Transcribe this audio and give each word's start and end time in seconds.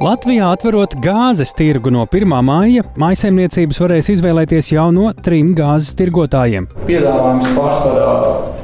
Latvijā 0.00 0.46
atverot 0.54 0.94
gāzes 1.04 1.50
tirgu 1.52 1.90
no 1.92 2.06
1. 2.08 2.32
māja, 2.40 2.86
maisaimniecības 3.02 3.80
varēs 3.82 4.08
izvēlēties 4.14 4.70
jau 4.72 4.86
no 4.96 5.10
trim 5.12 5.50
gāzes 5.58 5.92
tirgotājiem. 5.98 6.70
Piedāvājums 6.86 7.52
pārsvarā 7.52 8.14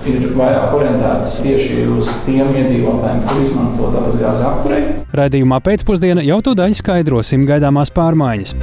ir 0.08 0.24
vairāk 0.32 0.72
orientēts 0.78 1.36
tieši 1.44 1.84
uz 1.98 2.16
tiem 2.24 2.56
iedzīvotājiem, 2.56 3.22
kur 3.28 3.44
izmanto 3.44 3.92
dabasgāzes 3.98 4.48
apkurei. 4.48 4.82
Radījumā 5.20 5.60
pēcpusdienā 5.68 6.24
jau 6.24 6.40
to 6.40 6.56
daļu 6.56 6.80
skaidrosim 6.80 7.44
gaidāmās 7.52 7.92
pārmaiņas. 7.92 8.56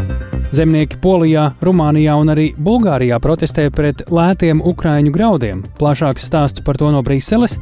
Zemnieki 0.54 1.00
Polijā, 1.02 1.48
Rumānijā 1.66 2.14
un 2.22 2.30
arī 2.30 2.52
Bulgārijā 2.54 3.18
protestē 3.24 3.70
pret 3.74 4.04
lētiem 4.14 4.62
ukraiņu 4.62 5.14
graudiem. 5.16 5.64
Plašāks 5.80 6.28
stāsts 6.30 6.62
par 6.62 6.78
to 6.78 6.92
no 6.94 7.02
Briseles 7.02 7.58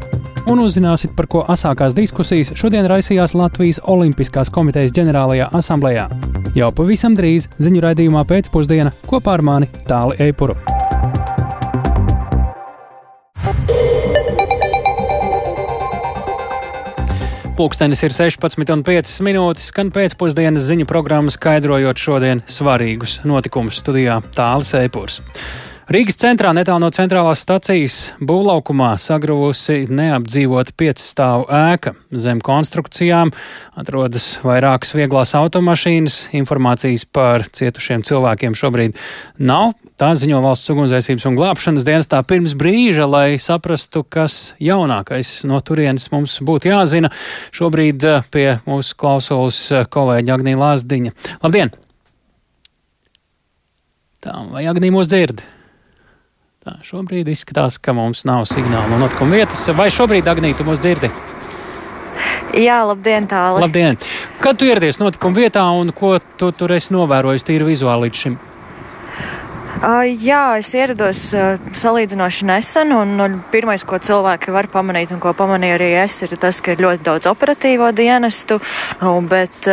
un 0.49 0.59
uzzināsiet, 0.59 1.15
par 1.15 1.29
ko 1.31 1.45
asākās 1.47 1.95
diskusijas 1.95 2.51
šodien 2.59 2.89
raisījās 2.91 3.37
Latvijas 3.37 3.79
Olimpiskās 3.87 4.51
komitejas 4.51 4.91
ģenerālajā 4.97 5.47
asamblējā. 5.61 6.09
Jau 6.57 6.71
pavisam 6.75 7.15
drīz 7.15 7.47
ziņu 7.63 7.87
raidījumā 7.87 8.27
pēcpusdienā 8.27 8.91
kopā 9.07 9.39
ar 9.39 9.47
mani 9.53 9.71
Tāli 9.87 10.19
Eipuru. 10.27 10.59
Pūkstens 17.61 17.99
ir 18.01 18.09
16,5 18.09 19.19
minūtes, 19.21 19.67
skan 19.69 19.91
pēcpusdienas 19.93 20.63
ziņu 20.65 20.87
programma, 20.89 21.29
skaidrojot 21.29 21.99
šodien 22.01 22.39
svarīgus 22.49 23.19
notikumus 23.21 23.77
studijā 23.83 24.15
Tālis 24.33 24.71
Eipurs. 24.79 25.19
Rīgas 25.93 26.17
centrā 26.17 26.55
netālu 26.57 26.81
no 26.81 26.89
centrālās 26.95 27.43
stacijas 27.45 27.99
būvlaukumā 28.17 28.95
sagrūvusi 29.03 29.91
neapdzīvota 29.93 30.73
piecstāvu 30.73 31.45
ēka. 31.53 31.93
Zem 32.25 32.41
konstrukcijām 32.41 33.29
atrodas 33.77 34.31
vairākas 34.41 34.95
vieglās 34.97 35.35
automašīnas. 35.37 36.21
Informācijas 36.41 37.05
par 37.05 37.45
cietušiem 37.45 38.01
cilvēkiem 38.09 38.57
šobrīd 38.57 38.97
nav. 39.37 39.75
Tā 40.01 40.07
ziņo 40.17 40.39
valsts 40.41 40.71
ugunsdzēsības 40.73 41.27
un 41.29 41.35
glābšanas 41.37 41.83
dienestā 41.85 42.23
pirms 42.25 42.55
brīža, 42.57 43.05
lai 43.05 43.35
saprastu, 43.37 44.01
kas 44.01 44.55
jaunākais 44.57 45.43
no 45.45 45.59
turienes 45.61 46.07
mums 46.09 46.39
būtu 46.41 46.71
jāzina. 46.71 47.11
Šobrīd 47.53 48.07
eh, 48.09 48.25
pie 48.33 48.47
mūsu 48.65 48.97
klausulas 48.97 49.59
eh, 49.69 49.85
kolēģa 49.85 50.39
Agnija 50.39 50.57
Lāsdiņa. 50.57 51.13
Labdien! 51.45 51.75
Tā, 54.25 54.39
vai 54.49 54.65
Agnija 54.73 54.97
mūs 54.97 55.13
dzird? 55.13 55.45
Tā, 56.65 56.79
šobrīd 56.89 57.29
izskatās, 57.29 57.77
ka 57.77 57.93
mums 57.93 58.25
nav 58.25 58.49
signāla 58.49 58.89
no 58.89 59.03
notikuma 59.05 59.37
vietas. 59.37 59.67
Vai 59.77 59.91
šobrīd, 59.93 60.25
Agnīte, 60.33 60.65
mūs 60.65 60.81
dzirdi? 60.81 61.13
Jā, 62.57 62.81
labdien, 62.89 63.29
tālāk. 63.29 63.67
Labdien! 63.67 64.01
Kad 64.41 64.57
tu 64.57 64.65
ieradies 64.65 64.97
notikuma 64.97 65.45
vietā 65.45 65.69
un 65.77 65.93
ko 65.93 66.15
tu 66.41 66.49
tur 66.57 66.73
esi 66.73 66.97
novērojis 66.97 67.45
tīri 67.45 67.69
vizuāli 67.69 68.09
līdz 68.09 68.25
šim? 68.25 68.45
Jā, 69.81 70.59
es 70.61 70.69
ierados 70.77 71.21
salīdzinoši 71.81 72.45
nesen, 72.45 72.91
un 72.93 73.15
uh, 73.17 73.37
pirmais, 73.49 73.81
ko 73.81 73.97
cilvēki 73.97 74.53
var 74.53 74.67
pamanīt, 74.69 75.09
un 75.15 75.21
ko 75.23 75.31
pamanīju 75.33 75.73
arī 75.79 75.87
es, 76.03 76.19
ir 76.21 76.35
tas, 76.37 76.59
ka 76.61 76.75
ir 76.75 76.83
ļoti 76.85 77.01
daudz 77.07 77.25
operatīvo 77.31 77.89
dienestu, 77.97 78.59
bet 79.31 79.65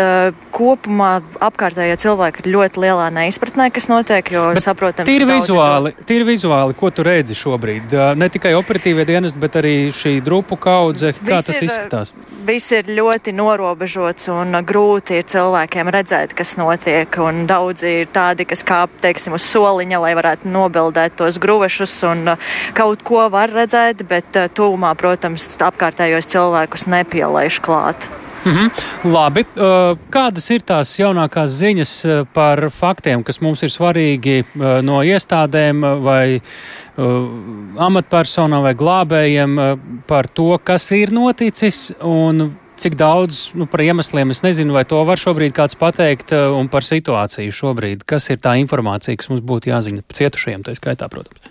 kopumā 0.55 1.11
apkārtējie 1.45 1.99
cilvēki 2.01 2.41
ir 2.41 2.49
ļoti 2.55 2.83
lielā 2.87 3.11
neizpratnē, 3.19 3.69
kas 3.75 3.91
notiek, 3.93 4.33
jo 4.33 4.47
bet 4.57 4.65
saprotams, 4.65 5.11
tīri 5.11 5.29
vizuāli, 5.29 5.93
to... 5.99 6.09
tīri 6.09 6.27
vizuāli, 6.31 6.77
ko 6.79 6.91
tu 6.95 7.05
redzi 7.05 7.37
šobrīd? 7.37 7.93
Ne 8.17 8.31
tikai 8.33 8.55
operatīvie 8.57 9.05
dienesti, 9.09 9.43
bet 9.45 9.61
arī 9.61 9.75
šī 9.93 10.15
drupu 10.25 10.57
kaudze, 10.57 11.13
kā 11.21 11.37
Viss 11.37 11.51
tas 11.51 11.61
ir, 11.61 11.69
izskatās? 11.69 12.15
Viss 12.49 12.73
ir 12.73 12.89
ļoti 12.97 13.37
norobežots 13.37 14.33
un 14.33 14.57
grūti 14.65 15.21
ir 15.21 15.29
cilvēkiem 15.29 15.93
redzēt, 15.93 16.33
kas 16.39 16.57
notiek, 16.57 17.21
un 17.21 17.45
daudzi 17.51 17.95
ir 18.07 18.13
tādi, 18.15 18.49
kas 18.49 18.65
kāp, 18.67 18.97
teiksim, 19.05 19.37
uz 19.37 19.45
soliņa 19.53 19.98
lai 20.03 20.15
varētu 20.19 20.51
nobildēt 20.53 21.17
tos 21.19 21.39
gruvešus 21.43 21.95
un 22.09 22.35
uh, 22.35 22.55
kaut 22.77 23.03
ko 23.07 23.27
var 23.33 23.53
redzēt, 23.55 24.05
bet 24.09 24.39
uh, 24.39 24.49
tūmā, 24.53 24.95
protams, 24.99 25.51
apkārtējos 25.69 26.31
cilvēkus 26.33 26.89
nepielaiž 26.91 27.61
klāt. 27.65 28.09
Mm 28.45 28.53
-hmm. 28.53 28.71
Labi. 29.13 29.45
Uh, 29.57 29.99
kādas 30.11 30.51
ir 30.51 30.63
tās 30.63 30.95
jaunākās 30.99 31.51
ziņas 31.59 31.93
par 32.33 32.71
faktiem, 32.71 33.25
kas 33.25 33.41
mums 33.41 33.63
ir 33.63 33.69
svarīgi 33.69 34.45
no 34.83 35.03
iestādēm 35.03 36.03
vai 36.03 36.41
amatpersonām 37.79 38.63
vai 38.63 38.75
glābējiem 38.75 39.59
par 40.07 40.27
to, 40.27 40.59
kas 40.65 40.91
ir 40.93 41.13
noticis 41.13 41.93
un 42.03 42.57
Cik 42.79 42.95
daudz 42.95 43.49
nu, 43.59 43.67
par 43.67 43.83
iemesliem 43.83 44.31
es 44.31 44.45
nezinu, 44.45 44.77
vai 44.77 44.85
to 44.87 45.01
var 45.03 45.19
šobrīd 45.19 45.51
kāds 45.57 45.75
pateikt, 45.79 46.31
eh, 46.31 46.47
un 46.47 46.69
par 46.71 46.87
situāciju 46.87 47.51
šobrīd. 47.51 48.05
Kas 48.07 48.31
ir 48.31 48.39
tā 48.39 48.55
informācija, 48.63 49.19
kas 49.19 49.33
mums 49.33 49.43
būtu 49.43 49.73
jāzina 49.73 50.05
cietušajiem, 50.07 50.63
tā 50.63 50.77
skaitā, 50.79 51.09
protams. 51.11 51.43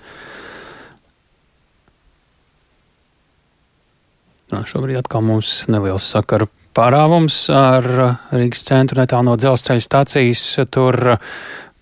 Nā, 4.55 4.63
šobrīd 4.63 5.01
atkal 5.01 5.25
mums 5.27 5.65
neliels 5.67 6.07
sakaru 6.07 6.47
pārāvums 6.77 7.35
ar 7.51 7.83
Rīgas 8.31 8.63
centru 8.63 9.01
netālu 9.01 9.27
no 9.27 9.35
dzelzceļa 9.35 9.83
stācijas. 9.83 10.45
Tur 10.71 11.17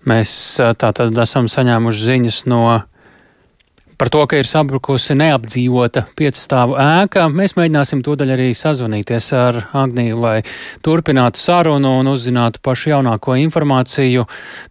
mēs 0.10 0.32
eh, 0.58 0.74
tātad 0.74 1.14
esam 1.22 1.46
saņēmuši 1.46 2.10
ziņas 2.10 2.42
no 2.50 2.64
Par 3.98 4.10
to, 4.12 4.26
ka 4.28 4.36
ir 4.36 4.48
sabrukusi 4.48 5.16
neapdzīvota 5.16 6.02
piecstāvu 6.20 6.76
ēka, 6.82 7.30
mēs 7.32 7.54
mēģināsim 7.56 8.02
tūdaļ 8.04 8.34
arī 8.36 8.50
sazvanīties 8.58 9.30
ar 9.40 9.60
Agniju, 9.78 10.18
lai 10.20 10.34
turpinātu 10.84 11.40
sarunu 11.40 11.94
un 12.02 12.10
uzzinātu 12.12 12.60
pašu 12.66 12.92
jaunāko 12.92 13.38
informāciju. 13.40 14.26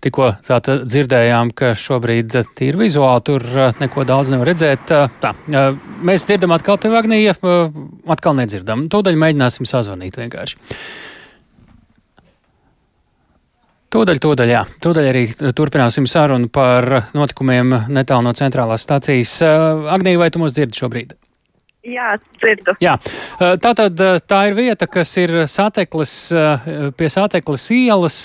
Tikko 0.05 0.29
tātad 0.45 0.84
dzirdējām, 0.91 1.55
ka 1.57 1.73
šobrīd 1.79 2.37
tīri 2.53 2.83
vizuāli 2.84 3.25
tur 3.31 3.49
uh, 3.55 3.73
neko 3.81 4.05
daudz 4.09 4.34
nevar 4.34 4.53
redzēt. 4.53 4.93
Uh, 4.93 5.17
tā, 5.25 5.33
uh, 5.49 5.73
mēs 6.05 6.29
dzirdam 6.29 6.53
atkal 6.59 6.77
tevi, 6.83 7.01
Agnija, 7.01 7.39
atkal 8.13 8.37
nedzirdam. 8.37 8.87
Tūdaļ 8.93 9.19
mēģināsim 9.25 9.69
sazvanīt 9.69 10.21
vienkārši. 10.21 10.61
Tūdaļ, 13.94 14.19
tūdaļ, 14.19 14.50
jā. 14.50 14.60
Tūdaļ 14.82 15.05
arī 15.06 15.21
turpināsim 15.55 16.09
sarunu 16.10 16.49
par 16.50 17.12
notikumiem 17.15 17.77
netālu 17.94 18.27
no 18.27 18.32
centrālās 18.34 18.82
stācijas. 18.82 19.37
Agnija, 19.94 20.19
vai 20.19 20.32
tu 20.34 20.43
mūs 20.43 20.56
dzirdi 20.56 20.81
šobrīd? 20.81 21.15
Jā, 21.84 22.15
dzirdu. 22.41 22.72
Jā, 22.81 22.95
tā 23.61 23.71
tad 23.77 23.99
tā 24.25 24.39
ir 24.49 24.55
vieta, 24.56 24.87
kas 24.89 25.11
ir 25.21 25.43
sateklis 25.53 26.12
pie 26.97 27.09
sateklis 27.12 27.67
ielas, 27.77 28.17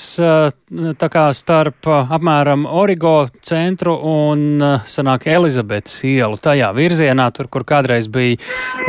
tā 1.01 1.09
kā 1.11 1.25
starp 1.35 1.89
apmēram 1.89 2.63
Origo 2.63 3.27
centru 3.43 3.97
un 4.07 4.63
sanāk 4.87 5.27
Elizabetes 5.27 5.97
ielu 6.07 6.39
tajā 6.39 6.69
virzienā, 6.77 7.27
tur, 7.35 7.49
kur 7.51 7.67
kādreiz 7.67 8.07
bija 8.07 8.39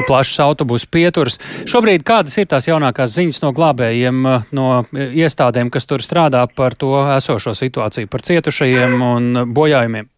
plašs 0.06 0.38
autobusu 0.46 0.86
pieturs. 0.94 1.40
Šobrīd 1.66 2.06
kādas 2.06 2.38
ir 2.38 2.46
tās 2.54 2.70
jaunākās 2.70 3.16
ziņas 3.18 3.42
no 3.42 3.50
glābējiem, 3.56 4.22
no 4.54 4.70
iestādēm, 4.94 5.74
kas 5.74 5.90
tur 5.90 6.06
strādā 6.06 6.46
par 6.46 6.78
to 6.78 6.94
esošo 7.16 7.58
situāciju, 7.58 8.06
par 8.06 8.22
cietušajiem 8.22 8.98
un 9.02 9.44
bojājumiem? 9.50 10.12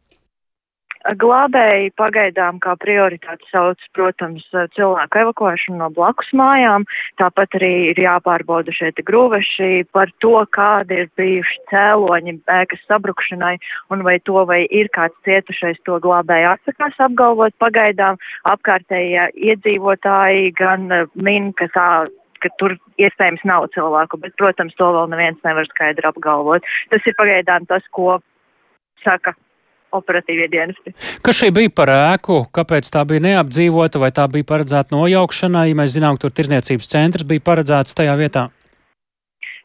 Glābēji 1.03 1.91
pagaidām 1.99 2.61
kā 2.63 2.77
prioritāti 2.79 3.47
sauc, 3.51 3.81
protams, 3.97 4.45
cilvēku 4.77 5.19
evakuēšanu 5.23 5.81
no 5.81 5.89
blakus 5.91 6.31
mājām, 6.37 6.87
tāpat 7.19 7.59
arī 7.59 7.73
ir 7.91 8.01
jāpārbauda 8.05 8.75
šeit 8.77 9.03
grūveši 9.09 9.89
par 9.93 10.13
to, 10.23 10.37
kādi 10.55 11.03
ir 11.03 11.11
bijuši 11.19 11.59
cēloņi 11.73 12.37
ēkas 12.55 12.87
sabrukšanai 12.87 13.57
un 13.91 14.07
vai 14.07 14.19
to, 14.23 14.39
vai 14.47 14.63
ir 14.71 14.91
kāds 14.95 15.19
cietušais, 15.27 15.83
to 15.87 15.99
glābēji 16.05 16.51
atsakās 16.53 16.99
apgalvot 17.03 17.57
pagaidām. 17.59 18.21
Apkārtējie 18.47 19.31
iedzīvotāji 19.51 20.53
gan 20.59 20.91
min, 21.15 21.53
ka 21.59 21.71
tā 21.75 21.89
ka 22.43 22.51
tur 22.59 22.75
iespējams 22.99 23.45
nav 23.47 23.69
cilvēku, 23.75 24.19
bet, 24.19 24.35
protams, 24.39 24.75
to 24.75 24.89
vēl 24.95 25.07
neviens 25.13 25.39
nevar 25.47 25.67
skaidri 25.71 26.09
apgalvot. 26.09 26.67
Tas 26.91 27.07
ir 27.07 27.15
pagaidām 27.19 27.69
tas, 27.71 27.87
ko 27.95 28.19
saka 29.05 29.37
operatīvie 29.97 30.49
dienesti. 30.53 30.95
Kas 31.25 31.39
šī 31.39 31.53
bija 31.55 31.73
par 31.75 31.93
ēku? 31.93 32.43
Kāpēc 32.55 32.89
tā 32.93 33.05
bija 33.09 33.25
neapdzīvota 33.29 34.01
vai 34.03 34.11
tā 34.15 34.27
bija 34.33 34.49
paredzēta 34.49 34.95
nojaukšanai? 34.97 35.69
Ja 35.71 35.79
mēs 35.79 35.95
zinām, 35.97 36.19
ka 36.19 36.27
tur 36.27 36.37
tirzniecības 36.41 36.91
centrs 36.95 37.29
bija 37.29 37.45
paredzēts 37.45 37.97
tajā 37.99 38.17
vietā. 38.21 38.49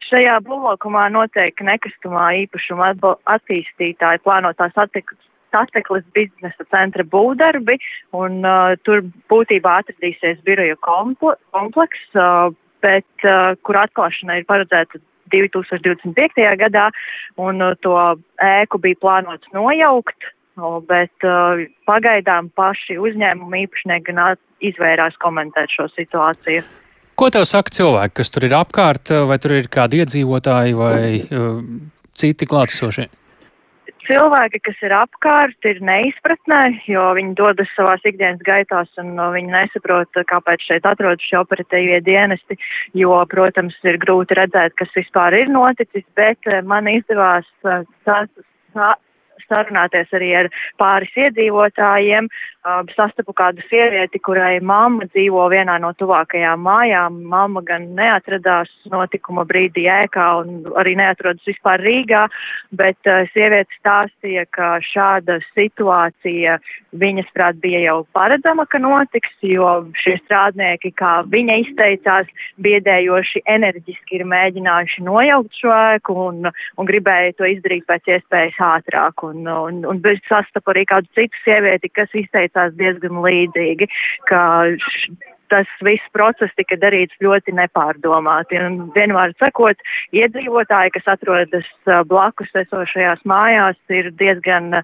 Šajā 0.07 0.38
būvlaukumā 0.45 1.07
noteikti 1.12 1.65
nekustamā 1.68 2.29
īpašuma 2.45 2.94
attīstītāji 3.33 4.21
plānotās 4.24 4.77
attekles 4.77 6.06
biznesa 6.15 6.68
centra 6.71 7.03
būvdarbi, 7.03 7.75
un 8.15 8.39
uh, 8.45 8.77
tur 8.88 9.03
būtībā 9.31 9.81
atradīsies 9.81 10.39
biroja 10.47 10.77
kompleks, 10.85 12.06
uh, 12.15 12.53
bet 12.85 13.27
uh, 13.27 13.57
kur 13.68 13.81
atklāšana 13.81 14.39
ir 14.39 14.47
paredzēta 14.47 15.01
2025. 15.33 16.47
gadā, 16.63 16.88
un 17.41 17.62
uh, 17.63 17.75
to 17.81 17.95
ēku 18.44 18.81
bija 18.83 19.00
plānots 19.03 19.53
nojaukt, 19.56 20.31
bet 20.89 21.27
uh, 21.27 21.63
pagaidām 21.89 22.50
paši 22.57 22.97
uzņēmumi 22.97 23.65
īpašnieki 23.68 24.09
gan 24.13 24.41
izvērās 24.65 25.18
komentēt 25.21 25.74
šo 25.75 25.85
situāciju. 25.94 26.65
Ko 27.18 27.29
tev 27.33 27.47
saka 27.50 27.74
cilvēki, 27.74 28.15
kas 28.19 28.29
tur 28.33 28.45
ir 28.45 28.53
apkārt, 28.57 29.09
vai 29.29 29.38
tur 29.41 29.56
ir 29.57 29.69
kādi 29.74 30.03
iedzīvotāji 30.03 30.75
vai 30.77 31.21
uh, 31.21 31.62
citi 32.18 32.50
klātesošie? 32.50 33.07
Cilvēki, 34.07 34.62
kas 34.65 34.83
ir 34.86 34.94
apkārt, 34.98 35.57
ir 35.69 35.81
neizpratnē, 35.86 36.62
jo 36.89 37.04
viņi 37.18 37.36
dodas 37.39 37.71
savās 37.75 38.04
ikdienas 38.07 38.44
gaitās 38.48 38.92
un 39.01 39.13
no, 39.19 39.30
viņi 39.36 39.54
nesaprot, 39.54 40.21
kāpēc 40.31 40.68
šeit 40.69 40.88
atrodas 40.89 41.25
šie 41.27 41.39
operatīvie 41.42 42.00
dienesti, 42.06 42.59
jo, 42.98 43.15
protams, 43.31 43.77
ir 43.88 44.00
grūti 44.04 44.39
redzēt, 44.39 44.77
kas 44.80 44.94
vispār 44.98 45.38
ir 45.42 45.51
noticis, 45.54 46.06
bet 46.19 46.50
man 46.68 46.89
izdevās 46.92 47.48
sarunāties 49.45 50.13
arī 50.18 50.34
ar 50.44 50.51
pāris 50.81 51.13
iedzīvotājiem. 51.25 52.30
Sastapu 52.98 53.31
kādu 53.31 53.63
sievieti, 53.69 54.19
kurai 54.19 54.57
mamma 54.60 55.06
dzīvo 55.07 55.45
vienā 55.54 55.78
no 55.80 55.94
tuvākajām 55.95 56.66
mājām. 56.66 57.22
Mamma 57.31 57.63
gan 57.63 57.86
neatradās 57.95 58.72
notikuma 58.92 59.45
brīdī 59.48 59.86
ēkā 59.88 60.25
un 60.42 60.68
arī 60.80 60.98
neatrodas 61.00 61.48
vispār 61.48 61.80
Rīgā, 61.86 62.25
bet 62.75 63.00
sieviete 63.31 63.72
stāstīja, 63.80 64.44
ka 64.51 64.74
šāda 64.84 65.39
situācija 65.54 66.57
viņas 66.98 67.31
prāt 67.36 67.62
bija 67.63 67.80
jau 67.86 67.98
paredzama, 68.18 68.66
ka 68.68 68.81
notiks, 68.84 69.31
jo 69.45 69.69
šie 70.01 70.18
strādnieki, 70.25 70.92
kā 70.98 71.22
viņa 71.30 71.60
izteicās, 71.63 72.30
biedējoši 72.63 73.44
enerģiski 73.48 74.19
ir 74.19 74.25
mēģinājuši 74.28 75.06
nojaukt 75.07 75.62
šo 75.62 75.74
ēku 75.75 76.18
un, 76.28 76.51
un 76.51 76.89
gribēja 76.89 77.38
to 77.38 77.48
izdarīt 77.48 77.88
pēc 77.88 78.12
iespējas 78.18 78.60
ātrāk. 78.74 79.26
Un, 79.27 79.47
un, 79.47 79.81
un, 79.85 80.03
un 80.03 80.21
sastapu 80.29 80.74
arī 80.74 80.85
kādu 80.89 81.09
citu 81.18 81.41
sievieti, 81.45 81.91
kas 81.94 82.13
izteicās 82.15 82.75
diezgan 82.79 83.21
līdzīgi, 83.25 83.89
ka 84.29 84.41
š, 84.75 85.18
tas 85.51 85.68
viss 85.85 86.13
process 86.15 86.53
tika 86.59 86.77
darīts 86.79 87.15
ļoti 87.24 87.56
nepārdomāti. 87.57 88.59
Un 88.59 88.79
vienmēr 88.95 89.33
sakot, 89.41 89.79
iedzīvotāji, 90.15 90.95
kas 90.97 91.12
atrodas 91.18 91.68
blakus 92.09 92.51
esošajās 92.63 93.24
mājās, 93.27 93.79
ir 93.94 94.12
diezgan 94.19 94.81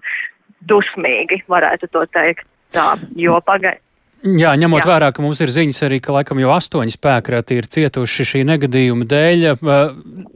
dusmīgi, 0.68 1.42
varētu 1.50 1.90
to 1.92 2.04
teikt 2.12 2.48
tā, 2.74 2.94
jo 3.16 3.40
pagai. 3.44 3.76
Jā, 4.24 4.54
ņemot 4.56 4.80
Jā. 4.80 4.88
vērā, 4.88 5.10
ka 5.12 5.20
mums 5.20 5.40
ir 5.44 5.50
ziņas 5.52 5.82
arī, 5.84 5.98
ka 6.00 6.14
laikam 6.14 6.38
jau 6.40 6.54
astoņi 6.54 6.94
spēkrati 6.94 7.58
ir 7.60 7.66
cietuši 7.68 8.24
šī 8.30 8.40
negadījuma 8.48 9.04
dēļ. 9.10 9.44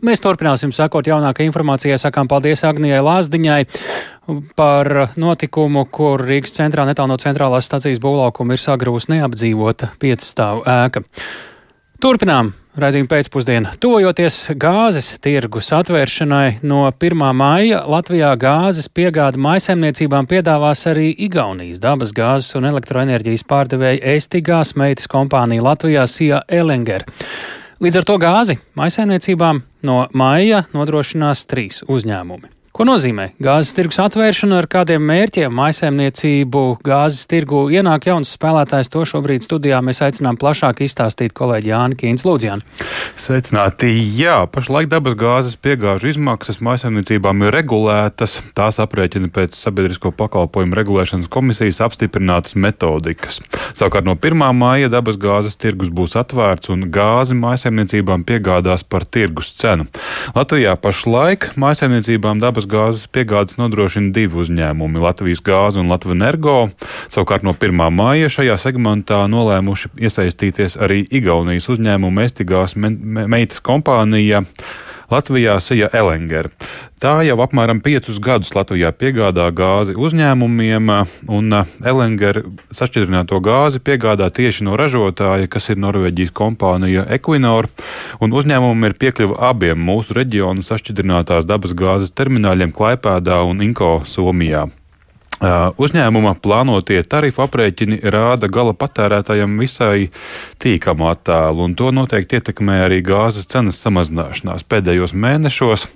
Mēs 0.04 0.20
turpināsim 0.20 0.74
sakot 0.76 1.08
jaunākai 1.08 1.46
informācijai. 1.48 1.96
Sakām 1.96 2.28
paldies 2.28 2.66
Agnijai 2.68 3.00
Lāsdiņai 3.00 3.62
par 4.60 4.92
notikumu, 5.16 5.86
kur 5.88 6.20
Rīgas 6.20 6.52
centrā 6.58 6.84
netālu 6.84 7.14
no 7.14 7.20
centrālās 7.22 7.70
stacijas 7.70 8.02
būvlaukuma 8.04 8.58
ir 8.58 8.60
sagrūs 8.60 9.08
neapdzīvota 9.08 9.94
piecstāvu 10.02 10.66
ēka. 10.68 11.06
Turpinām 12.04 12.52
raidījuma 12.82 13.10
pēcpusdienu. 13.10 13.72
Tuvojoties 13.82 14.38
gāzes 14.60 15.10
tirgus 15.24 15.70
atvēršanai 15.76 16.58
no 16.66 16.84
1. 16.90 17.24
maija, 17.36 17.84
Latvijā 17.90 18.32
gāzes 18.40 18.90
piegāda 18.92 19.40
maisaimniecībām 19.44 20.28
piedāvās 20.30 20.84
arī 20.90 21.10
Igaunijas 21.28 21.82
dabas 21.84 22.12
gāzes 22.16 22.58
un 22.58 22.68
elektroenerģijas 22.70 23.46
pārdevēja 23.48 24.16
Estigās 24.16 24.74
meitas 24.78 25.10
kompānija 25.10 25.64
Latvijā 25.70 26.06
Sija 26.10 26.42
Elenger. 26.48 27.06
Līdz 27.78 28.00
ar 28.00 28.06
to 28.10 28.18
gāzi 28.18 28.58
maisaimniecībām 28.78 29.64
no 29.86 30.04
maija 30.18 30.64
nodrošinās 30.74 31.46
trīs 31.46 31.84
uzņēmumi. 31.86 32.57
Ko 32.78 32.84
nozīmē 32.86 33.32
gāzes 33.42 33.74
tirgus 33.74 33.96
atvēršana, 33.98 34.60
ar 34.60 34.66
kādiem 34.70 35.02
mērķiem 35.02 35.50
maisaimniecību 35.50 36.60
gāzes 36.86 37.24
tirgu 37.26 37.64
ienāk 37.74 38.04
jauns 38.06 38.30
spēlētājs? 38.36 38.92
To 38.94 39.00
šobrīd 39.02 39.42
studijā 39.42 39.80
mēs 39.82 39.98
aicinām 40.06 40.36
plašāk 40.38 40.84
izstāstīt 40.86 41.34
kolēģi 41.34 41.72
Jāni 41.72 41.98
Kīns 41.98 42.22
Lūdzjāni. 42.22 42.62
Sveicināti! 43.18 43.90
Jā, 44.14 44.36
pašlaik 44.54 44.86
dabas 44.92 45.16
gāzes 45.18 45.56
piegāžu 45.58 46.12
izmaksas 46.12 46.60
maisaimniecībām 46.62 47.42
ir 47.48 47.56
regulētas. 47.56 48.36
Tās 48.54 48.78
aprēķina 48.84 49.32
pēc 49.34 49.58
sabiedrisko 49.58 50.14
pakalpojumu 50.14 50.78
regulēšanas 50.78 51.26
komisijas 51.34 51.82
apstiprinātas 51.88 52.54
metodikas. 52.54 53.40
Savukārt 53.72 54.06
no 54.06 54.14
1. 54.14 54.38
māja 54.54 54.92
dabas 54.94 55.18
gāzes 55.18 55.58
tirgus 55.58 55.90
būs 55.90 56.14
atvērts 56.22 56.70
un 56.70 56.86
gāzi 56.94 57.34
maisaimniecībām 57.42 58.22
piegādās 58.22 58.86
par 58.86 59.02
tirgus 59.02 59.50
cenu. 59.58 59.90
Latvijā 60.38 60.78
pašlaik 60.78 61.50
maisaimniecībām 61.58 62.38
dabas 62.38 62.67
gāzes 62.68 63.08
piegādes 63.12 63.58
nodrošina 63.58 64.12
divi 64.14 64.42
uzņēmumi- 64.42 65.02
Latvijas 65.06 65.40
gāze 65.44 65.80
un 65.80 65.88
Latvijas 65.88 66.18
energo. 66.18 66.56
Savukārt 67.08 67.42
no 67.42 67.54
1. 67.54 67.90
māja 67.90 68.28
šajā 68.28 68.58
segmentā 68.60 69.22
nolēmuši 69.28 69.94
iesaistīties 69.96 70.76
arī 70.76 71.06
Igaunijas 71.10 71.68
uzņēmuma 71.68 72.28
Estigās 72.28 72.76
meitas 72.76 73.60
kompānija. 73.60 74.44
Latvijā 75.08 75.56
Sija 75.60 75.88
Elenger. 75.92 76.50
Tā 76.98 77.20
jau 77.22 77.36
apmēram 77.38 77.78
piecus 77.78 78.16
gadus 78.18 78.50
Latvijā 78.56 78.88
piegādā 78.90 79.44
gāzi 79.54 79.94
uzņēmumiem, 79.94 80.88
un 81.30 81.58
Elenger 81.86 82.40
sašķidrināto 82.74 83.38
gāzi 83.38 83.78
piegādā 83.78 84.26
tieši 84.34 84.66
no 84.66 84.74
ražotāja, 84.78 85.46
kas 85.46 85.70
ir 85.70 85.78
Norvēģijas 85.78 86.34
kompānija 86.34 87.06
Equinor, 87.14 87.70
uzņēmumam 88.18 88.90
ir 88.90 88.98
piekļuva 88.98 89.38
abiem 89.52 89.78
mūsu 89.78 90.18
reģionu 90.18 90.66
sašķidrinātās 90.66 91.46
dabas 91.46 91.76
gāzes 91.78 92.10
termināļiem 92.18 92.74
Klaipēdā 92.74 93.44
un 93.46 93.62
Inko 93.68 94.00
Somijā. 94.02 94.66
Uzņēmuma 95.38 96.32
plānotie 96.42 96.98
tarifu 97.06 97.44
aprēķini 97.44 98.00
rāda 98.10 98.48
gala 98.50 98.72
patērētājiem 98.74 99.52
visai 99.60 100.08
tīkamu 100.58 101.06
attēlu, 101.12 101.62
un 101.68 101.76
to 101.78 101.92
noteikti 101.94 102.40
ietekmē 102.40 102.80
arī 102.88 102.98
gāzes 103.06 103.46
cenas 103.46 103.78
samazināšanās 103.84 104.66
pēdējos 104.66 105.14
mēnešos. 105.14 105.86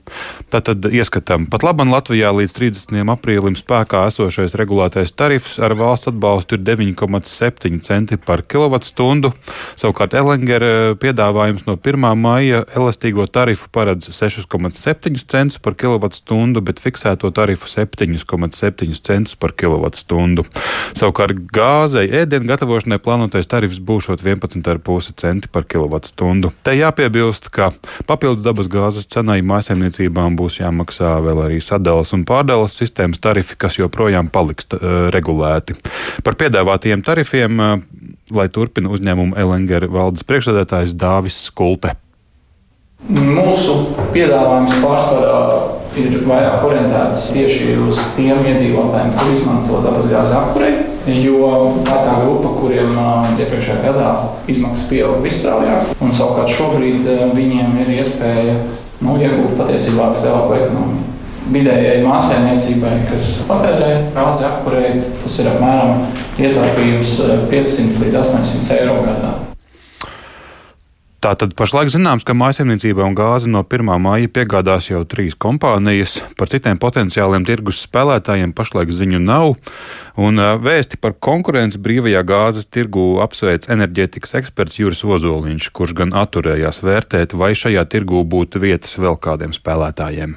Tātad 0.52 0.86
ieskatām, 0.86 1.48
pat 1.50 1.66
labam 1.66 1.90
Latvijā 1.90 2.30
līdz 2.36 2.54
30. 2.54 3.02
aprīlim 3.16 3.56
spēkā 3.58 4.04
esošais 4.12 4.54
regulētais 4.60 5.10
tarifs 5.18 5.58
ar 5.58 5.74
valsts 5.74 6.12
atbalstu 6.12 6.60
ir 6.60 6.62
9,7 6.68 7.82
centi 7.82 8.20
par 8.22 8.44
kilovatstundu. 8.46 9.32
Savukārt 9.74 10.14
Elengera 10.14 10.94
piedāvājums 11.02 11.66
no 11.66 11.74
1. 11.74 12.06
maija 12.14 12.62
elastīgo 12.76 13.26
tarifu 13.26 13.66
paredz 13.74 14.06
6,7 14.14 15.18
centus 15.26 15.58
par 15.58 15.74
kilovatstundu, 15.74 16.62
bet 16.62 16.78
fiksēto 16.84 17.34
tarifu 17.34 17.66
7,7 17.66 19.02
centus 19.02 19.31
centus 19.32 19.36
par 19.38 19.52
kilovatstundu. 19.56 20.44
Savukārt 20.94 21.36
gāzei 21.52 22.08
ēdienu 22.10 22.46
gatavošanai 22.48 22.98
plānotais 22.98 23.48
tarifs 23.48 23.80
būs 23.80 24.08
11,5 24.08 25.12
centi 25.16 25.48
par 25.48 25.64
kilovatstundu. 25.64 26.50
Te 26.62 26.74
jāpiebilst, 26.76 27.50
ka 27.50 27.72
papildus 28.06 28.44
dabas 28.44 28.68
gāzes 28.68 29.06
cenai 29.08 29.42
mājsaimniecībām 29.42 30.36
būs 30.36 30.60
jāmaksā 30.60 31.20
vēl 31.22 31.44
arī 31.46 31.60
sadales 31.60 32.12
un 32.12 32.24
pārdales 32.24 32.76
sistēmas 32.76 33.20
tarifi, 33.20 33.56
kas 33.56 33.78
joprojām 33.78 34.28
paliks 34.28 34.66
uh, 34.72 35.10
regulēti. 35.12 35.76
Par 36.22 36.36
piedāvātajiem 36.36 37.02
tarifiem, 37.02 37.60
uh, 37.60 37.78
lai 38.32 38.48
turpina 38.48 38.92
uzņēmumu 38.92 39.36
LNG 39.36 39.88
valdes 39.92 40.24
priekšsēdētājs 40.24 40.96
Dāvis 40.96 41.38
Skulte. 41.48 41.96
Mūsu 43.02 43.96
piedāvājums 44.14 44.76
pārsvarā 44.78 45.81
ir 46.00 46.14
vairāk 46.26 46.64
orientēts 46.66 47.28
tieši 47.34 47.76
uz 47.86 48.00
tiem 48.16 48.40
iedzīvotājiem, 48.48 49.12
kur 49.18 49.34
izmanto 49.34 49.82
dabasgāzes 49.84 50.36
apkurei. 50.38 50.72
Jo 51.02 51.48
tā 51.82 51.96
ir 51.98 52.04
tā 52.06 52.18
grupa, 52.22 52.52
kuriem 52.60 52.92
iepriekšējā 53.34 53.80
gadā 53.82 54.10
izmaksas 54.50 54.86
pieauga 54.90 55.18
visstraujāk, 55.24 55.96
un 55.98 56.14
savukārt 56.14 56.52
šobrīd 56.54 57.08
viņiem 57.34 57.74
ir 57.82 57.94
iespēja 57.96 58.54
nu, 59.02 59.16
iegūt 59.18 59.56
patiesībā 59.58 60.12
vislielāko 60.14 60.60
ekonomiku. 60.60 61.08
Vidējai 61.52 62.04
māsēmniecībai, 62.06 62.92
kas 63.10 63.32
patērē 63.48 63.88
gāzi 64.14 64.46
apkurei, 64.46 64.92
tas 65.24 65.40
ir 65.42 65.50
apmēram 65.50 66.04
ietaupījums 66.38 67.16
500 67.50 68.04
līdz 68.06 68.20
800 68.22 68.78
eiro 68.78 69.00
gadā. 69.02 69.40
Tātad 71.22 71.52
pašlaik 71.54 71.86
zināms, 71.92 72.24
ka 72.26 72.34
mājasemniecībā 72.34 73.04
un 73.06 73.14
gāzi 73.14 73.46
no 73.46 73.60
1. 73.62 73.92
māja 74.02 74.26
piegādās 74.34 74.88
jau 74.88 75.04
trīs 75.06 75.36
kompānijas. 75.38 76.16
Par 76.34 76.50
citiem 76.50 76.80
potenciāliem 76.82 77.46
tirgus 77.46 77.84
spēlētājiem 77.86 78.50
pašlaik 78.58 78.90
ziņu 78.90 79.20
nav. 79.22 79.52
Un 80.18 80.42
vēsti 80.66 80.98
par 80.98 81.14
konkurenci 81.22 81.78
brīvajā 81.78 82.24
gāzes 82.26 82.66
tirgu 82.66 83.20
apsveic 83.22 83.70
enerģētikas 83.70 84.34
eksperts 84.40 84.82
Juris 84.82 85.04
Ozoliņš, 85.06 85.70
kurš 85.70 85.94
gan 86.02 86.10
atturējās 86.24 86.82
vērtēt, 86.82 87.38
vai 87.38 87.54
šajā 87.54 87.86
tirgu 87.94 88.24
būtu 88.26 88.58
vietas 88.66 88.98
vēl 88.98 89.14
kādiem 89.22 89.54
spēlētājiem. 89.54 90.34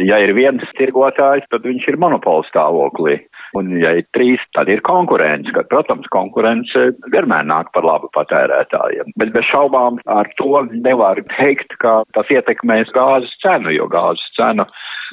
Ja 0.00 0.16
ir 0.24 0.32
viens 0.32 0.64
tirgotājs, 0.78 1.44
tad 1.52 1.68
viņš 1.68 1.92
ir 1.92 2.00
monopola 2.00 2.48
stāvoklī. 2.48 3.18
Un, 3.58 3.72
ja 3.82 3.96
ir 3.98 4.06
trīs, 4.14 4.42
tad 4.54 4.70
ir 4.70 4.82
konkurence, 4.86 5.50
kad, 5.56 5.66
protams, 5.72 6.06
konkurence 6.14 6.90
vienmēr 7.10 7.48
nāk 7.48 7.72
par 7.74 7.86
labu 7.86 8.10
patērētājiem. 8.14 9.10
Bet 9.18 9.32
bez 9.34 9.48
šaubām 9.50 9.98
ar 10.10 10.30
to 10.38 10.62
nevar 10.70 11.18
teikt, 11.36 11.74
ka 11.82 12.00
tas 12.14 12.30
ietekmēs 12.30 12.92
gāzes 12.94 13.34
cenu, 13.42 13.74
jo 13.74 13.90
gāzes 13.90 14.26
cenu 14.38 14.68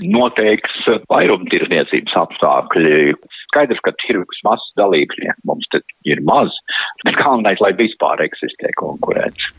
noteiks 0.05 0.83
vairumtirdzniecības 1.09 2.13
apstākļi. 2.21 3.15
Skaidrs, 3.47 3.81
ka 3.81 3.95
tirgus 4.03 4.43
mazs 4.45 4.69
dalībnieku 4.77 5.49
mums 5.49 5.65
te 5.73 5.81
ir 6.05 6.21
maz, 6.27 6.53
Bet 7.05 7.17
galvenais, 7.19 7.59
lai 7.61 7.73
vispār 7.77 8.21
eksistē 8.25 8.71
konkurence. 8.79 9.51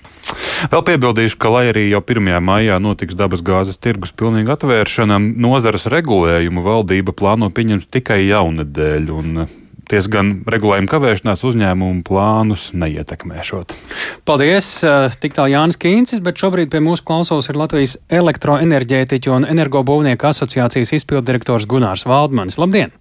Vēl 0.72 0.82
piebildīšu, 0.88 1.38
ka, 1.40 1.52
lai 1.54 1.68
arī 1.70 1.86
jau 1.88 2.02
1. 2.02 2.32
maijā 2.44 2.80
notiks 2.82 3.16
dabas 3.18 3.44
gāzes 3.46 3.78
tirgus 3.78 4.12
pilnīga 4.12 4.56
atvēršana, 4.56 5.20
nozares 5.38 5.86
regulējumu 5.92 6.64
valdība 6.66 7.14
plāno 7.16 7.50
pieņemt 7.54 7.88
tikai 7.94 8.24
jaunedēļ. 8.26 9.10
Un 9.14 9.48
Tiesa 9.88 10.10
gan 10.12 10.34
regulējuma 10.44 10.90
kavēšanās 10.90 11.42
uzņēmumu 11.48 12.02
plānus 12.04 12.66
neietekmēšot. 12.76 13.72
Paldies! 14.28 14.68
Tik 15.22 15.36
tālu 15.38 15.54
Jānis 15.54 15.80
Kīncis, 15.80 16.20
bet 16.24 16.36
šobrīd 16.36 16.68
pie 16.74 16.82
mūsu 16.84 17.06
klausos 17.08 17.48
ir 17.48 17.56
Latvijas 17.56 17.96
elektroenerģētiķu 18.12 19.32
un 19.32 19.48
energobūvnieku 19.48 20.28
asociācijas 20.28 20.92
izpildirektors 21.00 21.64
Gunārs 21.70 22.04
Valdmanis. 22.08 22.60
Labdien! 22.60 22.92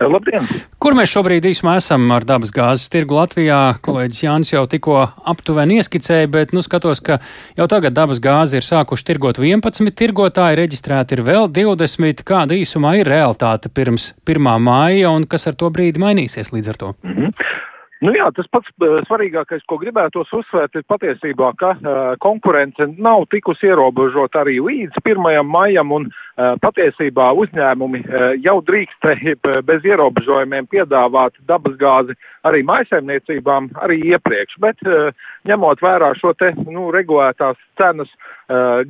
Labdien! 0.00 0.42
Kur 0.82 0.96
mēs 0.98 1.12
šobrīd 1.12 1.44
īsumā 1.46 1.76
esam 1.78 2.08
ar 2.14 2.24
dabas 2.26 2.50
gāzes 2.54 2.90
tirgu 2.90 3.14
Latvijā? 3.18 3.58
Kolēģis 3.84 4.22
Jānis 4.24 4.50
jau 4.52 4.64
tikko 4.70 4.96
aptuveni 5.30 5.78
ieskicēja, 5.78 6.30
bet 6.32 6.54
nu 6.56 6.62
skatos, 6.66 7.02
ka 7.04 7.20
jau 7.58 7.68
tagad 7.70 7.94
dabas 7.94 8.22
gāzi 8.24 8.58
ir 8.58 8.66
sākuši 8.66 9.06
tirgot 9.12 9.38
11 9.38 9.94
tirgotāji, 9.94 10.58
reģistrēti 10.58 11.18
ir 11.18 11.24
vēl 11.28 11.50
20. 11.60 12.24
Kāda 12.26 12.58
īsumā 12.58 12.96
ir 12.98 13.10
realitāte 13.12 13.70
pirms 13.70 14.12
1. 14.26 14.52
māja 14.58 15.14
un 15.14 15.28
kas 15.30 15.46
ar 15.46 15.58
to 15.60 15.70
brīdi 15.70 16.02
mainīsies 16.02 16.50
līdz 16.50 16.74
ar 16.74 16.80
to? 16.82 16.94
Mm 17.04 17.16
-hmm. 17.16 17.68
Nu 18.00 18.14
jā, 18.16 18.30
tas 18.32 18.46
pats 18.48 18.68
uh, 18.80 19.02
svarīgākais, 19.04 19.60
ko 19.68 19.76
gribētos 19.82 20.30
uzsvērt, 20.32 20.78
ir 20.78 20.86
patiesībā, 20.88 21.50
ka 21.60 21.74
uh, 21.76 21.98
konkurence 22.24 22.86
nav 22.96 23.26
tikusi 23.28 23.68
ierobežota 23.68 24.40
arī 24.40 24.56
līdz 24.64 25.02
1. 25.04 25.20
maijam, 25.44 25.92
un 25.92 26.06
uh, 26.08 26.54
patiesībā 26.64 27.28
uzņēmumi 27.44 28.00
uh, 28.06 28.26
jau 28.40 28.56
drīkstēja 28.64 29.36
bez 29.68 29.84
ierobežojumiem 29.84 30.70
piedāvāt 30.72 31.36
dabasgāzi 31.50 32.16
arī 32.48 32.64
maisaimniecībām 32.64 33.68
arī 33.84 33.98
iepriekš, 34.14 34.56
bet 34.64 34.80
ņemot 35.44 35.82
vērā 35.84 36.14
šo 36.16 36.32
te 36.40 36.54
nu, 36.64 36.88
regulētās 36.94 37.60
cenas 37.76 38.08
uh, 38.08 38.39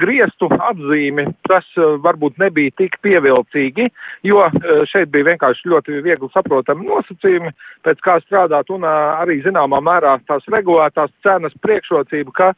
griestu 0.00 0.48
atzīmi, 0.50 1.26
tas 1.48 1.66
uh, 1.76 1.96
varbūt 2.00 2.38
nebija 2.40 2.72
tik 2.80 2.96
pievilcīgi, 3.04 3.88
jo 4.24 4.44
uh, 4.46 4.70
šeit 4.90 5.10
bija 5.12 5.30
vienkārši 5.32 5.72
ļoti 5.72 6.00
viegli 6.06 6.30
saprotami 6.34 6.88
nosacījumi, 6.88 7.52
pēc 7.84 8.04
kā 8.04 8.18
strādāt 8.24 8.72
un 8.72 8.86
arī 8.88 9.40
zināmā 9.44 9.82
mērā 9.84 10.16
tās 10.28 10.46
regulētās 10.52 11.12
cenas 11.26 11.56
priekšrocība, 11.64 12.32
ka 12.36 12.52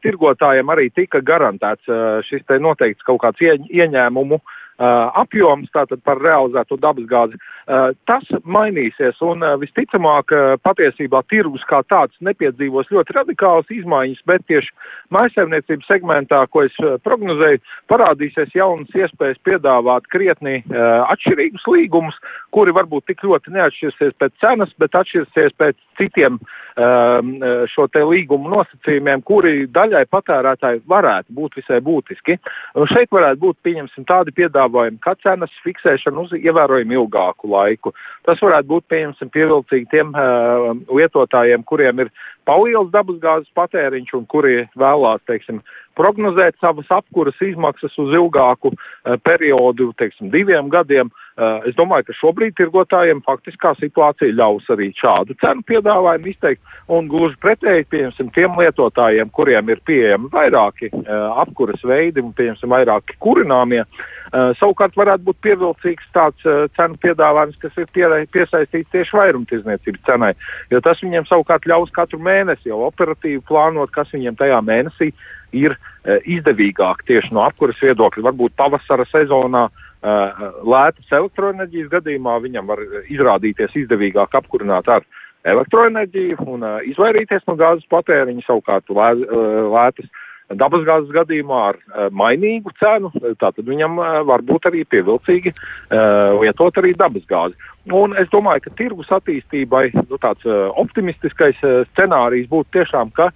tirgotājiem 0.00 0.70
arī 0.72 0.86
tika 0.94 1.20
garantēts 1.20 1.90
šis 2.28 2.46
te 2.48 2.56
noteikts 2.62 3.04
kaut 3.04 3.20
kāds 3.24 3.42
ie, 3.44 3.58
ieņēmumu 3.82 4.38
Uh, 4.40 4.65
apjoms 4.78 5.70
tātad 5.72 6.02
par 6.04 6.20
realizēto 6.20 6.76
dabasgāzi. 6.80 7.38
Uh, 7.66 7.90
tas 8.06 8.22
mainīsies 8.44 9.16
un 9.24 9.40
uh, 9.42 9.56
visticamāk 9.58 10.30
patiesībā 10.62 11.22
tirgus 11.30 11.64
kā 11.66 11.80
tāds 11.90 12.14
nepiedzīvos 12.22 12.90
ļoti 12.92 13.16
radikālas 13.16 13.72
izmaiņas, 13.72 14.20
bet 14.28 14.44
tieši 14.46 14.70
maisaimniecības 15.16 15.88
segmentā, 15.90 16.42
ko 16.50 16.66
es 16.66 16.76
prognozēju, 17.06 17.62
parādīsies 17.90 18.54
jaunas 18.54 18.92
iespējas 18.94 19.40
piedāvāt 19.46 20.06
krietni 20.12 20.60
atšķirīgus 20.70 21.66
līgumus, 21.70 22.16
kuri 22.54 22.74
varbūt 22.76 23.06
tik 23.10 23.24
ļoti 23.26 23.54
neatšķirsies 23.56 24.16
pēc 24.20 24.34
cenas, 24.42 24.72
bet 24.82 24.94
atšķirsies 24.98 25.56
pēc 25.60 25.78
citiem 25.98 26.38
um, 26.38 27.32
šo 27.72 27.86
te 27.92 28.02
līgumu 28.04 28.50
nosacījumiem, 28.52 29.22
kuri 29.26 29.66
daļai 29.72 30.04
patērētāji 30.12 30.82
varētu 30.90 31.36
būt 31.36 31.58
visai 31.60 31.80
būtiski. 31.84 32.38
Un 32.76 32.90
šeit 32.92 33.12
varētu 33.14 33.42
būt, 33.42 33.60
pieņemsim, 33.66 34.06
tādi 34.08 34.34
piedāvājumi, 34.36 34.65
piedāvājumu, 34.66 34.98
kā 35.00 35.14
cenas 35.22 35.50
fiksēšana 35.64 36.24
uz 36.24 36.32
ievērojami 36.34 36.94
ilgāku 36.94 37.48
laiku. 37.50 37.92
Tas 38.26 38.40
varētu 38.40 38.68
būt, 38.68 38.84
pieņemsim, 38.88 39.30
pievilcīgi 39.30 39.86
tiem 39.90 40.12
uh, 40.14 40.74
lietotājiem, 40.90 41.64
kuriem 41.64 42.00
ir 42.00 42.10
paliels 42.44 42.90
dabasgāzes 42.90 43.50
patēriņš 43.54 44.14
un 44.14 44.26
kuri 44.26 44.68
vēlās, 44.76 45.22
teiksim, 45.26 45.62
prognozēt 45.96 46.56
savas 46.60 46.86
apkuras 46.90 47.38
izmaksas 47.40 47.94
uz 47.98 48.12
ilgāku 48.14 48.72
uh, 48.74 49.16
periodu, 49.22 49.92
teiksim, 49.98 50.30
diviem 50.30 50.68
gadiem. 50.68 51.06
Uh, 51.06 51.25
es 51.36 51.76
domāju, 51.76 52.06
ka 52.08 52.16
šobrīd 52.16 52.54
tirgotājiem 52.56 53.20
faktiskā 53.26 53.74
situācija 53.76 54.32
ļaus 54.38 54.68
arī 54.72 54.88
šādu 54.96 55.36
cenu 55.42 55.64
piedāvājumu 55.68 56.30
izteikt, 56.32 56.62
un 56.88 57.10
gluži 57.12 57.36
pretēji, 57.42 57.88
pieņemsim, 57.92 58.30
tiem 58.32 58.56
lietotājiem, 58.56 59.28
kuriem 59.36 59.68
ir 59.72 59.82
pieejami 59.84 60.30
vairāki 60.32 60.88
uh, 60.94 61.36
apkuras 61.42 61.84
veidi 61.84 62.24
un, 62.24 62.32
pieņemsim, 62.36 62.72
vairāki 62.72 63.18
kurināmie, 63.20 63.82
uh, 63.84 64.54
savukārt 64.60 64.96
varētu 64.96 65.28
būt 65.28 65.42
pievilcīgs 65.44 66.08
tāds 66.16 66.50
cenu 66.78 67.00
piedāvājums, 67.04 67.60
kas 67.60 67.76
ir 67.82 67.90
pie, 67.92 68.08
piesaistīts 68.32 68.92
tieši 68.94 69.20
vairumtirdzniecības 69.20 70.06
cenai, 70.08 70.32
jo 70.72 70.80
tas 70.84 71.02
viņiem 71.04 71.28
savukārt 71.28 71.68
ļaus 71.68 71.92
katru 71.92 72.22
mēnesi 72.22 72.72
jau 72.72 72.80
operatīvi 72.88 73.44
plānot, 73.48 73.92
kas 73.92 74.08
viņiem 74.14 74.38
tajā 74.40 74.62
mēnesī 74.64 75.12
ir 75.56 75.76
izdevīgāk 76.06 77.02
tieši 77.06 77.32
no 77.34 77.42
apkuras 77.46 77.78
viedokļa. 77.82 78.24
Varbūt 78.28 78.54
pavasara 78.58 79.06
sezonā 79.10 79.64
uh, 79.66 79.85
lētas 80.04 81.12
elektroenerģijas 81.18 81.88
gadījumā 81.94 82.36
viņam 82.44 82.68
var 82.68 82.82
izrādīties 83.10 83.74
izdevīgāk 83.84 84.36
apkurināt 84.38 84.88
ar 84.92 85.06
elektroenerģiju 85.46 86.44
un 86.50 86.64
uh, 86.66 86.78
izvairīties 86.90 87.46
no 87.48 87.56
gāzes 87.58 87.86
patēriņa, 87.92 88.44
savukārt 88.46 88.90
lē, 88.90 89.10
uh, 89.26 89.58
lētas 89.72 90.08
dabasgāzes 90.46 91.10
gadījumā 91.10 91.60
ar 91.72 91.78
mainīgu 92.14 92.70
cenu, 92.78 93.08
tātad 93.40 93.66
viņam 93.66 93.96
var 94.28 94.44
būt 94.46 94.68
arī 94.70 94.84
pievilcīgi 94.86 95.50
uh, 95.50 96.36
lietot 96.38 96.78
arī 96.78 96.92
dabasgāzi. 96.94 97.56
Un 97.90 98.14
es 98.14 98.30
domāju, 98.30 98.62
ka 98.62 98.74
tirgus 98.78 99.10
attīstībai 99.16 99.88
nu, 99.96 100.20
tāds 100.22 100.46
uh, 100.46 100.68
optimistiskais 100.78 101.58
uh, 101.66 101.80
scenārijs 101.94 102.46
būtu 102.52 102.78
tiešām, 102.78 103.10
ka 103.16 103.32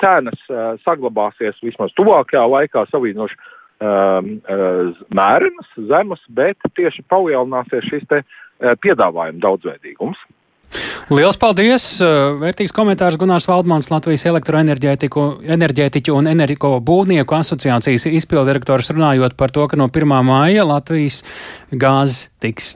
cenas 0.00 0.46
saglabāsies 0.80 1.58
vismaz 1.60 1.90
tuvākajā 1.98 2.46
laikā 2.48 2.86
salīdzinoši 2.88 3.36
mērenas, 3.82 5.72
zemas, 5.90 6.22
bet 6.30 6.70
tieši 6.78 7.02
palielināsies 7.10 7.88
šis 7.90 8.06
te 8.10 8.22
uh, 8.22 8.76
piedāvājuma 8.84 9.42
daudzveidīgums. 9.42 10.20
Lielas 11.12 11.36
paldies! 11.36 11.84
Vērtīgs 12.40 12.72
komentārs 12.72 13.18
Gunārs 13.20 13.44
Valdmans, 13.50 13.90
Latvijas 13.92 14.24
elektroenerģētiķu 14.30 16.14
un 16.16 16.30
energo 16.30 16.70
būvnieku 16.80 17.36
asociācijas 17.36 18.06
izpildirektors 18.08 18.92
runājot 18.94 19.34
par 19.36 19.52
to, 19.52 19.66
ka 19.68 19.76
no 19.76 19.90
1. 19.90 20.14
māja 20.24 20.64
Latvijas 20.68 21.20
gāzes 21.68 22.30
tiks, 22.40 22.70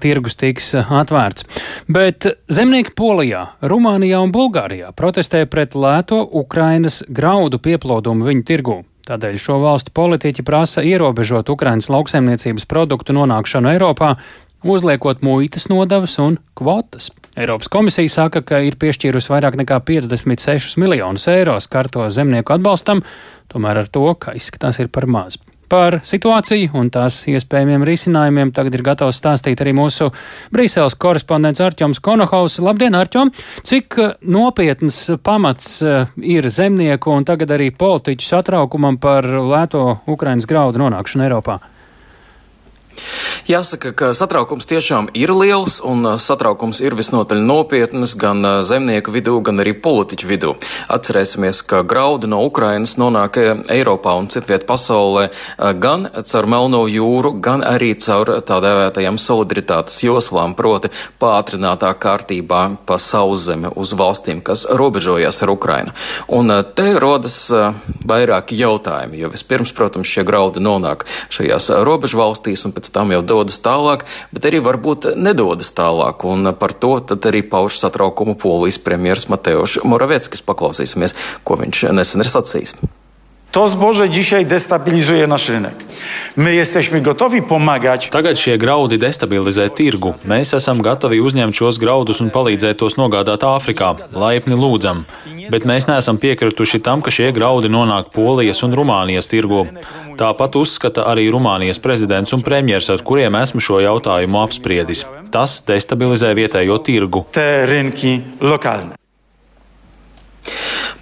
tirgus 0.00 0.38
tiks 0.40 0.70
atvērts. 0.80 1.44
Bet 1.92 2.30
zemnieki 2.48 2.94
Polijā, 2.96 3.44
Rumānijā 3.60 4.22
un 4.24 4.32
Bulgārijā 4.32 4.94
protestē 4.96 5.44
pret 5.50 5.76
lēto 5.76 6.22
Ukrainas 6.24 7.02
graudu 7.10 7.60
pieplūdumu 7.60 8.30
viņu 8.30 8.48
tirgū. 8.48 8.78
Tādēļ 9.08 9.38
šo 9.42 9.58
valstu 9.62 9.90
politiķi 9.94 10.44
prasa 10.46 10.84
ierobežot 10.86 11.50
Ukrainas 11.50 11.90
lauksaimniecības 11.90 12.68
produktu 12.70 13.16
nonākšanu 13.16 13.72
Eiropā, 13.74 14.14
uzliekot 14.62 15.24
muitas 15.26 15.66
nodevas 15.72 16.18
un 16.22 16.38
kvotas. 16.58 17.10
Eiropas 17.36 17.70
komisija 17.72 18.10
saka, 18.12 18.44
ka 18.46 18.60
ir 18.62 18.76
piešķīrusi 18.78 19.32
vairāk 19.32 19.56
nekā 19.58 19.80
56 19.88 20.78
miljonus 20.78 21.26
eiro 21.32 21.56
skarto 21.64 22.04
zemnieku 22.12 22.54
atbalstam, 22.54 23.02
tomēr 23.50 23.82
ar 23.82 23.90
to, 23.90 24.04
ka 24.14 24.36
izskatās 24.38 24.78
ir 24.84 24.92
par 24.92 25.08
maz. 25.10 25.40
Par 25.72 25.94
situāciju 26.04 26.74
un 26.76 26.90
tās 26.92 27.22
iespējamiem 27.32 27.86
risinājumiem 27.88 28.50
tagad 28.52 28.74
ir 28.76 28.82
gatavs 28.84 29.16
stāstīt 29.22 29.62
arī 29.64 29.72
mūsu 29.78 30.10
Brīseles 30.52 30.98
korespondents 31.00 31.62
Arčoms 31.64 32.02
Konohaus. 32.04 32.58
Labdien, 32.60 32.92
Arčom! 32.92 33.32
Cik 33.64 33.96
nopietns 34.20 35.00
pamats 35.24 35.78
eh, 35.80 36.12
ir 36.20 36.50
zemnieku 36.52 37.16
un 37.16 37.24
tagad 37.24 37.56
arī 37.56 37.70
politiķu 37.72 38.28
satraukumam 38.34 39.00
par 39.00 39.24
lēto 39.24 40.02
Ukrainas 40.12 40.44
graudu 40.50 40.84
nonākšanu 40.84 41.30
Eiropā? 41.30 41.62
Jāsaka, 43.50 43.90
ka 43.90 44.10
satraukums 44.14 44.68
tiešām 44.70 45.08
ir 45.18 45.32
liels, 45.34 45.80
un 45.82 46.04
uh, 46.06 46.14
satraukums 46.20 46.78
ir 46.84 46.94
visnotaļ 46.94 47.40
nopietnas 47.42 48.14
gan 48.18 48.38
uh, 48.46 48.60
zemnieku 48.62 49.10
vidū, 49.14 49.34
gan 49.42 49.58
arī 49.62 49.72
politiķu 49.74 50.28
vidū. 50.30 50.52
Atcerēsimies, 50.92 51.64
ka 51.66 51.82
graudi 51.82 52.30
no 52.30 52.38
Ukrainas 52.46 52.94
nonāk 53.00 53.38
uh, 53.42 53.64
Eiropā 53.72 54.14
un 54.18 54.28
citviet 54.30 54.66
pasaulē 54.68 55.28
gan 55.82 56.06
caur 56.12 56.46
Melno 56.50 56.84
jūru, 56.90 57.34
gan 57.42 57.64
arī 57.66 57.92
caur 57.98 58.30
tā 58.46 58.60
dēvētajām 58.62 59.18
solidaritātes 59.20 59.98
joslām, 60.04 60.54
proti 60.58 60.92
pātrinātā 61.22 61.90
kārtībā 61.98 62.62
pa 62.86 62.98
sauszemi 63.02 63.72
uz 63.78 63.94
valstīm, 63.98 64.42
kas 64.44 64.64
robežojas 64.70 65.42
ar 65.42 65.52
Ukrainu. 65.54 65.94
Un 66.32 66.52
te 66.76 66.92
rodas 67.02 67.36
vairāki 68.06 68.58
jautājumi, 68.60 69.22
jo 69.22 69.32
vispirms, 69.32 69.74
protams, 69.76 70.10
šie 70.10 70.24
graudi 70.28 70.62
nonāk 70.62 71.06
šajās 71.32 71.70
robežu 71.86 72.20
valstīs 72.20 72.66
un 72.66 72.74
pēc 72.76 72.81
tam 72.90 73.12
jau 73.14 73.20
dodas 73.22 73.60
tālāk, 73.62 74.06
bet 74.34 74.48
arī 74.48 74.62
varbūt 74.64 75.12
nedodas 75.16 75.70
tālāk. 75.76 76.24
Un 76.26 76.54
par 76.58 76.74
to 76.74 76.96
arī 77.02 77.44
pauž 77.46 77.78
satraukumu 77.82 78.34
polijas 78.34 78.80
premjeras 78.82 79.28
Mateusz 79.32 79.78
Moraveckis. 79.84 80.42
Paklausīsimies, 80.42 81.14
ko 81.46 81.60
viņš 81.60 81.86
nesen 81.94 82.24
ir 82.24 82.32
sacījis. 82.32 82.76
To 83.52 83.68
zboże 83.68 84.10
dzisiaj 84.10 84.46
destabilizuje 84.46 85.26
nasz 85.26 85.48
rynek. 85.48 85.74
My 86.36 86.54
jesteśmy 86.54 87.00
gotowi 87.00 87.42
pomagać. 87.42 88.08
Tagad 88.08 88.38
šie 88.38 88.56
graudi 88.58 88.96
destabilizē 88.98 89.68
tirgu. 89.70 90.14
Mēs 90.24 90.56
esam 90.56 90.80
gatavi 90.80 91.20
uzņemt 91.20 91.52
šos 91.52 91.76
graudus 91.76 92.22
un 92.24 92.30
palīdzēt 92.32 92.80
tos 92.80 92.96
nogādāt 92.96 93.44
Āfrikā. 93.44 93.90
Laipni 94.16 94.56
lūdzam. 94.56 95.04
Bet 95.52 95.68
mēs 95.68 95.84
neesam 95.84 96.16
piekrituši 96.16 96.80
tam, 96.80 97.04
ka 97.04 97.12
šie 97.12 97.28
graudi 97.36 97.68
nonāk 97.68 98.08
Polijas 98.16 98.64
un 98.64 98.72
Rumānijas 98.72 99.28
tirgu. 99.28 99.66
Tāpat 100.16 100.56
uzskata 100.56 101.04
arī 101.12 101.28
Rumānijas 101.28 101.82
prezidents 101.82 102.32
un 102.32 102.40
premjers, 102.40 102.88
ar 102.88 103.04
kuriem 103.04 103.36
esmu 103.36 103.60
šo 103.60 103.82
jautājumu 103.84 104.40
apspriedis. 104.46 105.04
Tas 105.28 105.60
destabilizē 105.68 106.32
vietējo 106.40 106.80
tirgu. 106.80 107.26
Te 107.36 107.66
rynki 107.68 108.16
lokalne. 108.40 109.01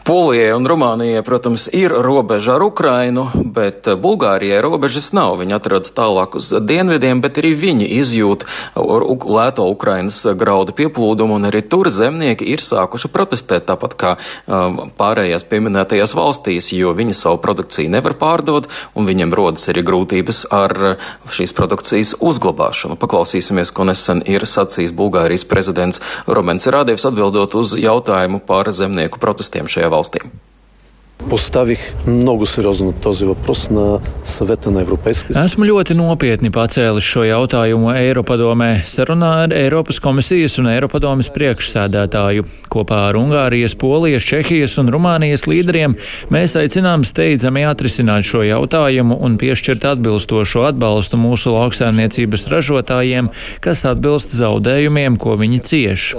Polijai 0.01 0.55
un 0.57 0.65
Rumānijai, 0.65 1.21
protams, 1.23 1.67
ir 1.77 1.93
robeža 1.93 2.55
ar 2.57 2.63
Ukrainu, 2.65 3.27
bet 3.53 3.85
Bulgārijai 4.01 4.63
robežas 4.65 5.11
nav. 5.13 5.35
Viņi 5.43 5.53
atrodas 5.53 5.93
tālāk 5.93 6.39
uz 6.41 6.49
dienvidiem, 6.57 7.21
bet 7.21 7.37
arī 7.43 7.51
viņi 7.53 7.89
izjūt 8.01 8.47
lēto 8.77 9.67
Ukrainas 9.69 10.23
graudu 10.41 10.73
pieplūdumu, 10.79 11.37
un 11.37 11.51
arī 11.51 11.61
tur 11.69 11.91
zemnieki 11.93 12.49
ir 12.49 12.65
sākuši 12.65 13.11
protestēt, 13.13 13.67
tāpat 13.69 13.97
kā 14.01 14.15
um, 14.17 14.79
pārējās 14.97 15.45
pieminētajās 15.51 16.17
valstīs, 16.17 16.71
jo 16.73 16.95
viņi 16.97 17.19
savu 17.21 17.43
produkciju 17.45 17.93
nevar 17.93 18.17
pārdot, 18.17 18.71
un 18.97 19.05
viņiem 19.11 19.37
rodas 19.37 19.69
arī 19.69 19.85
grūtības 19.85 20.47
ar 20.49 20.77
šīs 21.29 21.53
produkcijas 21.53 22.15
uzglabāšanu. 22.25 22.97
Paklausīsimies, 23.05 23.75
ko 23.77 23.85
nesen 23.93 24.25
ir 24.25 24.49
sacījis 24.49 24.97
Bulgārijas 24.97 25.45
prezidents 25.45 26.01
Romens 26.25 26.71
Rādevs 26.73 27.05
atbildot 27.05 27.61
uz 27.61 27.77
jautājumu 27.77 28.41
par 28.49 28.73
zemnieku 28.73 29.21
protestiem 29.21 29.69
šajā 29.69 29.90
valstīm. 29.90 30.32
Поставих 31.30 31.96
много 32.08 32.46
сериозно 32.46 32.92
този 32.92 33.26
въпрос 33.26 33.70
на 33.70 34.00
съвета 34.26 34.72
на 34.72 34.82
Европейския 34.82 35.34
съюз. 35.34 35.52
Esmu 35.52 35.66
ļoti 35.66 35.96
nopietni 35.98 36.52
pacēlis 36.54 37.08
šo 37.08 37.24
jautājumu 37.26 37.90
Eiropadomē 37.98 38.84
sarunā 38.86 39.32
ar 39.46 39.56
Eiropas 39.56 39.98
komisijas 40.04 40.60
un 40.62 40.70
Eiropadomes 40.70 41.32
priekšsēdētāju. 41.34 42.46
Kopā 42.70 43.00
ar 43.10 43.18
Ungārijas, 43.18 43.74
Polijas, 43.74 44.28
Čehijas 44.28 44.78
un 44.78 44.92
Rumānijas 44.94 45.48
līderiem 45.50 45.96
mēs 46.30 46.54
aicinām 46.62 47.08
steidzami 47.08 47.66
atrisināt 47.66 48.28
šo 48.28 48.44
jautājumu 48.46 49.18
un 49.18 49.40
piešķirt 49.42 49.88
atbilstošu 49.96 50.68
atbalstu 50.70 51.18
mūsu 51.18 51.56
lauksaimniecības 51.56 52.46
ražotājiem, 52.54 53.34
kas 53.66 53.88
atbilst 53.90 54.36
zaudējumiem, 54.36 55.18
ko 55.18 55.40
viņi 55.42 55.60
cieš. 55.66 56.14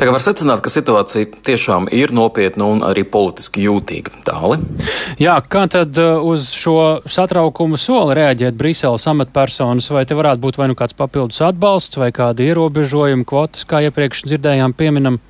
Tagad 0.00 0.14
var 0.16 0.22
secināt, 0.24 0.62
ka 0.64 0.70
situācija 0.72 1.28
tiešām 1.44 1.90
ir 1.92 2.14
nopietna 2.16 2.70
un 2.72 2.78
arī 2.88 3.02
politiski 3.04 3.66
jūtīga. 3.66 4.14
Tāli. 4.24 4.56
Jā, 5.20 5.34
kā 5.44 5.66
tad 5.68 5.98
uh, 6.00 6.22
uz 6.24 6.46
šo 6.56 7.02
satraukumu 7.04 7.76
soli 7.76 8.16
reaģēt 8.16 8.56
Briseles 8.56 9.04
amatpersonas? 9.12 9.90
Vai 9.92 10.06
te 10.08 10.16
varētu 10.16 10.40
būt 10.40 10.56
vai 10.56 10.70
nu 10.72 10.78
kāds 10.78 10.96
papildus 10.96 11.42
atbalsts 11.44 12.00
vai 12.00 12.08
kādi 12.16 12.48
ierobežojumi, 12.48 13.28
kvotas, 13.28 13.68
kā 13.68 13.82
iepriekš 13.90 14.24
dzirdējām, 14.30 14.72
pieminam? 14.72 15.20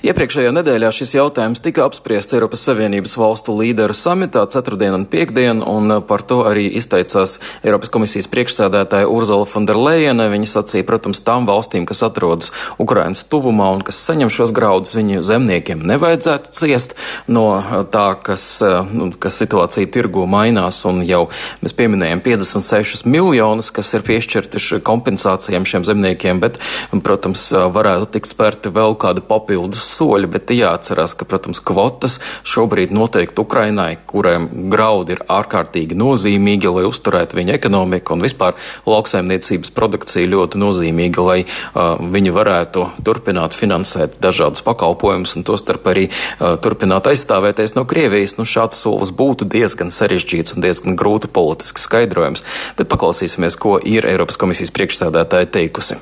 Iepriekšējā 0.00 0.52
nedēļā 0.56 0.88
šis 0.94 1.12
jautājums 1.16 1.60
tika 1.60 1.84
apspriests 1.84 2.32
Eiropas 2.36 2.62
Savienības 2.64 3.16
valstu 3.20 3.52
līderu 3.58 3.92
samitā 3.96 4.46
ceturtdien 4.48 4.94
un 4.96 5.04
piekdien, 5.10 5.60
un 5.60 5.98
par 6.08 6.24
to 6.24 6.40
arī 6.48 6.66
izteicās 6.80 7.36
Eiropas 7.60 7.92
komisijas 7.92 8.30
priekšsēdētāja 8.32 9.10
Urzula 9.12 9.44
Fonderleina. 9.48 10.30
Viņa 10.32 10.48
sacīja, 10.54 10.86
protams, 10.88 11.20
tām 11.26 11.48
valstīm, 11.48 11.84
kas 11.88 12.00
atrodas 12.06 12.48
Ukrainas 12.80 13.26
tuvumā 13.28 13.68
un 13.76 13.84
kas 13.84 14.00
saņem 14.06 14.32
šos 14.32 14.54
graudus, 14.56 14.96
viņu 14.96 15.20
zemniekiem 15.26 15.84
nevajadzētu 15.90 16.54
ciest 16.56 16.96
no 17.28 17.44
tā, 17.92 18.06
kas, 18.24 18.46
nu, 18.92 19.10
kas 19.20 19.36
situācija 19.42 19.90
tirgu 19.92 20.24
mainās, 20.30 20.80
un 20.88 21.02
jau 21.04 21.26
mēs 21.60 21.76
pieminējam 21.76 22.24
56 22.24 23.04
miljonus, 23.04 23.68
kas 23.74 23.92
ir 23.96 24.06
piešķirti 24.06 24.80
kompensācijām 24.86 25.68
šiem 25.68 25.84
zemniekiem, 25.88 26.40
bet, 26.42 26.60
protams, 27.04 27.50
varētu 27.76 28.10
tikt 28.16 28.32
spērti 28.32 28.72
vēl 28.74 28.96
kādi 29.00 29.24
papildus 29.50 29.82
soļi, 29.96 30.28
bet 30.30 30.52
jāatcerās, 30.54 31.16
ka, 31.18 31.26
protams, 31.26 31.58
kvotas 31.66 32.20
šobrīd 32.46 32.92
noteikti 32.94 33.42
Ukrainai, 33.42 33.98
kuriem 34.06 34.46
graudi 34.70 35.16
ir 35.16 35.24
ārkārtīgi 35.26 35.98
nozīmīgi, 35.98 36.70
lai 36.70 36.84
uzturētu 36.86 37.38
viņa 37.38 37.56
ekonomiku 37.58 38.14
un 38.14 38.22
vispār 38.22 38.54
lauksaimniecības 38.86 39.74
produkcija 39.74 40.30
ļoti 40.30 40.62
nozīmīga, 40.62 41.26
lai 41.26 41.40
uh, 41.42 41.98
viņi 41.98 42.34
varētu 42.36 42.86
turpināt 43.02 43.58
finansēt 43.58 44.20
dažādus 44.22 44.62
pakalpojumus 44.66 45.34
un 45.40 45.46
tostarp 45.50 45.90
arī 45.90 46.06
uh, 46.06 46.54
turpināt 46.62 47.10
aizstāvēties 47.10 47.74
no 47.74 47.86
Krievijas. 47.90 48.38
Nu, 48.38 48.46
šāds 48.46 48.78
solis 48.78 49.10
būtu 49.10 49.50
diezgan 49.50 49.90
sarežģīts 49.90 50.54
un 50.54 50.62
diezgan 50.62 50.98
grūti 51.00 51.26
politiski 51.26 51.82
skaidrojams, 51.82 52.46
bet 52.78 52.90
paklausīsimies, 52.92 53.58
ko 53.58 53.80
ir 53.82 54.06
Eiropas 54.06 54.38
komisijas 54.38 54.70
priekšsēdētāja 54.78 55.50
teikusi. 55.58 55.98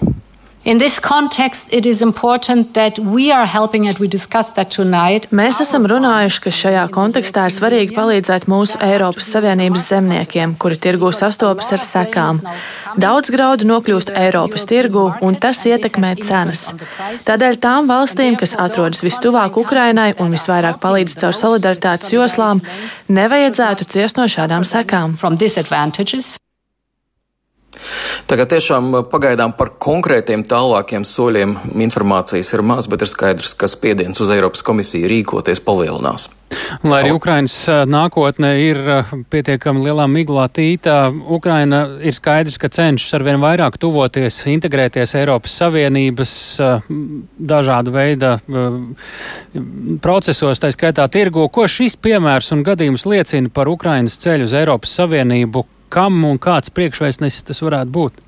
In 0.68 0.76
this 0.76 1.00
context, 1.00 1.72
it 1.72 1.86
is 1.86 2.02
important 2.02 2.74
that 2.74 2.98
we 2.98 3.32
are 3.32 3.46
helping, 3.46 3.86
and 3.88 3.98
we 3.98 4.06
discussed 4.06 4.54
that 4.56 4.68
tonight. 4.68 5.30
Mēs 5.32 5.62
esam 5.64 5.86
runājuši, 5.88 6.40
ka 6.44 6.50
šajā 6.52 6.82
kontekstā 6.92 7.46
ir 7.48 7.54
svarīgi 7.54 7.94
palīdzēt 7.96 8.44
mūsu 8.52 8.76
Eiropas 8.84 9.30
Savienības 9.32 9.86
zemniekiem, 9.88 10.52
kuri 10.60 10.76
tirgū 10.76 11.08
sastopas 11.16 11.72
ar 11.72 11.80
sekām. 11.80 12.42
Daudz 13.00 13.32
graudu 13.32 13.64
nokļūst 13.70 14.12
Eiropas 14.12 14.68
tirgū, 14.68 15.06
un 15.24 15.38
tas 15.40 15.62
ietekmē 15.64 16.10
cenas. 16.20 16.66
Tādēļ 17.24 17.56
tām 17.64 17.88
valstīm, 17.88 18.36
kas 18.36 18.52
atrodas 18.52 19.00
vistuvāk 19.06 19.56
Ukrainai 19.56 20.10
un 20.20 20.36
visvairāk 20.36 20.82
palīdz 20.84 21.16
caur 21.22 21.38
solidaritātes 21.38 22.12
joslām, 22.12 22.60
nevajadzētu 23.08 23.88
ciest 23.88 24.20
no 24.20 24.28
šādām 24.28 24.68
sekām. 24.68 25.16
Tagad 28.28 28.50
tiešām 28.52 28.90
uh, 28.92 29.04
pagaidām 29.08 29.54
par 29.58 29.72
konkrētiem 29.80 30.44
tālākiem 30.46 31.06
soļiem 31.06 31.54
informācijas 31.86 32.52
ir 32.56 32.64
maz, 32.66 32.88
bet 32.90 33.04
ir 33.04 33.12
skaidrs, 33.12 33.54
ka 33.58 33.70
spiediens 33.70 34.20
uz 34.20 34.32
Eiropas 34.34 34.64
komisiju 34.66 35.08
rīkoties 35.10 35.62
palielinās. 35.64 36.28
Lai 36.82 37.02
arī 37.02 37.12
Ukrainas 37.16 37.54
uh, 37.68 37.82
nākotne 37.88 38.50
ir 38.64 38.80
uh, 38.82 39.14
pietiekami 39.30 39.84
lielā 39.86 40.08
miglā 40.10 40.48
tītā, 40.52 40.98
Ukraina 41.38 41.84
ir 42.00 42.16
skaidrs, 42.16 42.58
ka 42.60 42.70
cenšas 42.72 43.16
arvien 43.18 43.40
vairāk 43.42 43.78
tuvoties, 43.80 44.40
integrēties 44.50 45.14
Eiropas 45.20 45.56
Savienības 45.62 46.34
dažādu 47.38 47.92
veidu 47.94 48.34
procesos, 50.04 50.60
tā 50.60 50.72
skaitā 50.74 51.06
tirgu. 51.12 51.48
Ko 51.52 51.68
šis 51.70 51.96
piemērs 52.00 52.52
un 52.56 52.64
gadījums 52.66 53.06
liecina 53.08 53.52
par 53.52 53.70
Ukrainas 53.70 54.18
ceļu 54.22 54.48
uz 54.48 54.56
Eiropas 54.56 54.96
Savienību? 55.00 55.64
Kam 55.92 56.24
un 56.28 56.40
kāds 56.42 56.72
priekšvēstnesis 56.74 57.46
tas 57.48 57.62
varētu 57.64 57.94
būt? 57.94 58.24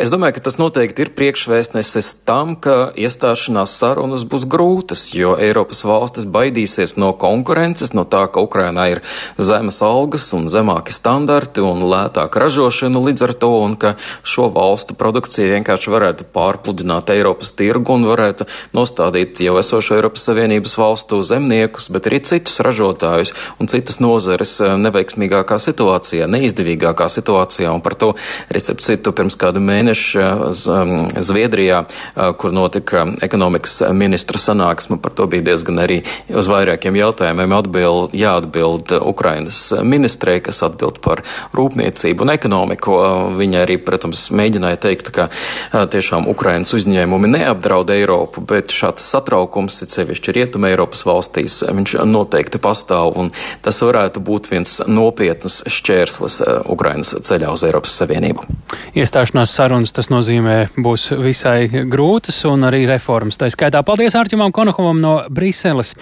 Es 0.00 0.10
domāju, 0.10 0.36
ka 0.36 0.44
tas 0.48 0.56
noteikti 0.58 1.04
ir 1.04 1.10
priekšvēstnesis 1.14 2.10
tam, 2.26 2.56
ka 2.58 2.90
iestāšanās 2.98 3.74
sarunas 3.78 4.24
būs 4.26 4.46
grūtas, 4.50 5.04
jo 5.14 5.36
Eiropas 5.38 5.84
valstis 5.86 6.26
baidīsies 6.26 6.96
no 6.98 7.12
konkurences, 7.18 7.92
no 7.94 8.02
tā, 8.08 8.24
ka 8.32 8.42
Ukrainā 8.42 8.88
ir 8.90 9.02
zemes 9.38 9.78
algas 9.86 10.26
un 10.36 10.48
zemāki 10.50 10.94
standarti 10.94 11.62
un 11.62 11.84
lētāka 11.86 12.42
ražošana 12.42 13.02
līdz 13.06 13.26
ar 13.28 13.34
to, 13.44 13.52
un 13.62 13.76
ka 13.78 13.94
šo 14.26 14.48
valstu 14.54 14.96
produkcija 14.98 15.52
vienkārši 15.54 15.94
varētu 15.94 16.26
pārpludināt 16.34 17.12
Eiropas 17.14 17.54
tirgu 17.54 17.94
un 17.94 18.08
varētu 18.10 18.48
nostādīt 18.74 19.44
jau 19.46 19.56
esošo 19.60 19.98
Eiropas 19.98 20.26
Savienības 20.26 20.74
valstu 20.80 21.20
zemniekus, 21.22 21.90
bet 21.94 22.10
arī 22.10 22.22
citus 22.26 22.58
ražotājus 22.64 23.34
un 23.62 23.70
citas 23.70 24.00
nozares 24.02 24.56
neveiksmīgākā 24.58 25.60
situācijā, 25.62 26.26
neizdevīgākā 26.34 27.08
situācijā, 27.12 27.70
un 27.70 27.84
par 27.84 27.94
to 28.00 28.12
recepcitu 28.54 29.14
pirms 29.14 29.38
kādu 29.44 29.62
mēnešu 29.64 30.24
um, 30.24 30.94
Zviedrijā, 31.20 31.84
uh, 31.84 32.32
kur 32.40 32.54
notika 32.56 33.04
ekonomikas 33.24 33.82
ministru 33.92 34.40
sanāksme. 34.40 34.98
Par 35.02 35.12
to 35.16 35.28
bija 35.30 35.44
diezgan 35.50 35.82
arī 35.84 36.00
uz 36.32 36.48
vairākiem 36.50 36.96
jautājumiem 36.98 37.54
atbild, 37.56 38.14
jāatbild 38.16 38.94
Ukrainas 39.04 39.60
ministrei, 39.84 40.40
kas 40.44 40.62
atbild 40.66 41.00
par 41.04 41.22
rūpniecību 41.56 42.24
un 42.24 42.34
ekonomiku. 42.34 42.96
Viņa 43.38 43.64
arī, 43.64 43.78
protams, 43.82 44.26
mēģināja 44.34 44.80
teikt, 44.86 45.10
ka 45.14 45.28
tiešām 45.72 46.28
Ukrainas 46.30 46.72
uzņēmumi 46.76 47.32
neapdraud 47.34 47.90
Eiropu, 47.94 48.44
bet 48.48 48.72
šāds 48.74 49.04
satraukums, 49.14 49.82
it 49.84 49.94
sevišķi 49.94 50.34
Rietuma 50.36 50.70
Eiropas 50.72 51.04
valstīs, 51.06 51.60
viņš 51.66 51.96
noteikti 52.08 52.60
pastāv, 52.62 53.14
un 53.20 53.32
tas 53.64 53.80
varētu 53.84 54.22
būt 54.24 54.50
viens 54.52 54.78
nopietnas 54.86 55.62
šķērslis 55.70 56.40
Ukrainas 56.70 57.14
ceļā 57.26 57.52
uz 57.54 57.64
Eiropas 57.66 57.96
Savienību. 58.00 58.46
Iestāšanās 58.94 59.23
iestāšanās 59.24 59.52
sarunas, 59.56 59.92
tas 59.94 60.10
nozīmē, 60.12 60.74
būs 60.76 61.14
visai 61.16 61.68
grūtas 61.88 62.42
un 62.44 62.66
arī 62.68 62.84
reformas. 62.84 63.38
Tā 63.40 63.48
skaitā 63.48 63.80
paldies 63.82 64.12
Ārķimam 64.12 64.52
Konohovam 64.52 65.00
no 65.00 65.24
Briseles, 65.32 65.94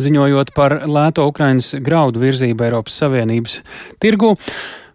ziņojot 0.00 0.54
par 0.56 0.86
lēto 0.88 1.26
Ukrainas 1.28 1.74
graudu 1.76 2.22
virzību 2.22 2.64
Eiropas 2.64 2.96
Savienības 3.02 3.58
tirgu. 4.00 4.36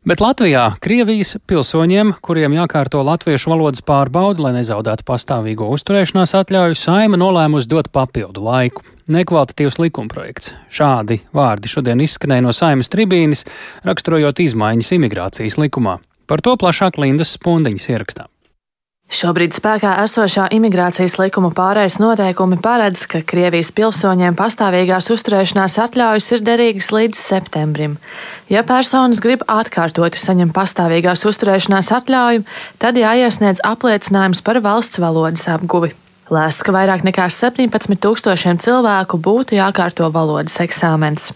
Bet 0.06 0.22
Latvijā 0.22 0.80
Krievijas 0.82 1.36
pilsoņiem, 1.46 2.16
kuriem 2.26 2.58
jākārto 2.58 3.04
latviešu 3.06 3.54
valodas 3.54 3.86
pārbauda, 3.86 4.48
lai 4.48 4.56
nezaudētu 4.58 5.06
pastāvīgo 5.06 5.70
uzturēšanās 5.78 6.34
atļauju, 6.42 6.78
saima 6.78 7.22
nolēmusi 7.22 7.70
dot 7.70 7.92
papildu 7.94 8.42
laiku. 8.46 8.82
Nekvalitatīvs 9.14 9.78
likumprojekts. 9.78 10.56
Šādi 10.74 11.22
vārdi 11.34 11.70
šodien 11.70 12.02
izskanēja 12.02 12.48
no 12.48 12.54
saimas 12.54 12.90
tribīnes, 12.90 13.46
raksturojot 13.86 14.42
izmaiņas 14.42 14.94
imigrācijas 14.98 15.62
likumā. 15.62 16.00
Par 16.26 16.42
to 16.42 16.56
plašāk 16.58 16.98
Lindas 17.02 17.36
Spundiņas 17.38 17.92
ierakstā. 17.94 18.30
Šobrīd 19.06 19.54
spēkā 19.54 19.92
esošā 20.02 20.48
imigrācijas 20.56 21.20
likuma 21.22 21.52
pārējais 21.54 22.00
noteikumi 22.02 22.58
paredz, 22.58 23.04
ka 23.06 23.22
Krievijas 23.22 23.70
pilsoņiem 23.78 24.34
pastāvīgās 24.36 25.12
uzturēšanās 25.14 25.78
atļaujas 25.84 26.32
ir 26.34 26.42
derīgas 26.48 26.90
līdz 26.90 27.22
septembrim. 27.22 28.00
Ja 28.50 28.66
personas 28.66 29.22
grib 29.22 29.46
atkārtoti 29.46 30.18
saņemt 30.18 30.56
pastāvīgās 30.58 31.22
uzturēšanās 31.30 31.92
atļauju, 32.00 32.48
tad 32.82 32.98
jāiesniedz 32.98 33.62
apliecinājums 33.62 34.42
par 34.42 34.60
valsts 34.66 35.00
valodas 35.00 35.46
apguvi. 35.54 35.94
Lēsts, 36.34 36.66
ka 36.66 36.74
vairāk 36.74 37.06
nekā 37.06 37.30
17 37.30 38.02
tūkstošiem 38.02 38.58
cilvēku 38.58 39.22
būtu 39.22 39.60
jākārto 39.60 40.10
valodas 40.10 40.58
eksāmens. 40.66 41.30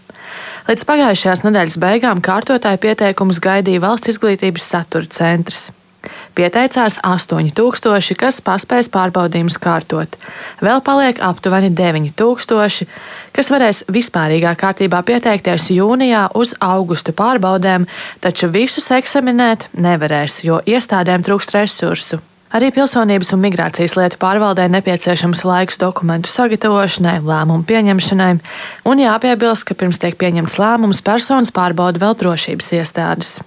Līdz 0.68 0.86
pagājušajās 0.86 1.44
nedēļas 1.46 1.76
beigām 1.82 2.22
kārtotāju 2.24 2.80
pieteikumus 2.84 3.42
gaidīja 3.42 3.82
valsts 3.82 4.14
izglītības 4.14 4.70
satura 4.72 5.08
centrs. 5.10 5.70
Pieteicās 6.34 6.96
8000, 7.04 8.14
kas 8.16 8.38
paspēs 8.44 8.88
pārbaudījumus 8.92 9.58
kārtot. 9.60 10.14
Vēl 10.64 10.80
paliek 10.86 11.20
aptuveni 11.26 11.72
9000, 11.76 12.86
kas 13.36 13.50
varēs 13.52 13.82
vispārīgā 13.92 14.54
kārtībā 14.62 15.02
pieteikties 15.10 15.68
jūnijā 15.74 16.28
uz 16.38 16.54
augusta 16.64 17.12
pārbaudēm, 17.12 17.88
taču 18.24 18.48
visus 18.54 18.88
eksaminēt 18.96 19.68
nevarēs, 19.76 20.40
jo 20.46 20.62
iestādēm 20.64 21.26
trūkst 21.26 21.56
resursu. 21.58 22.22
Arī 22.50 22.72
pilsonības 22.74 23.28
un 23.36 23.44
migrācijas 23.44 23.92
lietu 23.94 24.18
pārvaldē 24.18 24.64
nepieciešams 24.74 25.44
laiks 25.46 25.78
dokumentu 25.78 26.32
sagatavošanai, 26.32 27.20
lēmumu 27.22 27.62
pieņemšanai, 27.68 28.32
un 28.90 29.02
jāpiebilst, 29.04 29.68
ka 29.68 29.78
pirms 29.78 30.02
tiek 30.02 30.18
pieņemts 30.18 30.58
lēmums, 30.58 31.04
personas 31.06 31.54
pārbauda 31.54 32.02
vēl 32.02 32.18
drošības 32.18 32.72
iestādes. 32.80 33.38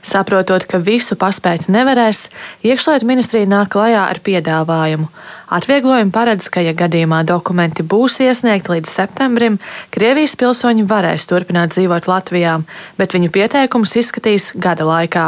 Saprotot, 0.00 0.64
ka 0.64 0.78
visu 0.80 1.16
paspēt 1.20 1.66
nevarēs, 1.68 2.30
iekšlietu 2.64 3.04
ministrija 3.08 3.48
nāk 3.48 3.68
klajā 3.74 4.06
ar 4.08 4.20
piedāvājumu. 4.24 5.10
Atvieglojumu 5.50 6.12
paredz, 6.14 6.46
ka, 6.48 6.62
ja 6.64 6.72
gadījumā 6.78 7.20
dokumenti 7.28 7.84
būs 7.84 8.20
iesniegti 8.24 8.70
līdz 8.72 8.88
septembrim, 8.88 9.58
Krievijas 9.92 10.36
pilsoņi 10.40 10.86
varēs 10.88 11.26
turpināt 11.28 11.74
dzīvot 11.74 12.06
Latvijā, 12.08 12.60
bet 12.96 13.16
viņu 13.16 13.32
pieteikumus 13.34 13.96
izskatīs 14.00 14.52
gada 14.54 14.86
laikā. 14.88 15.26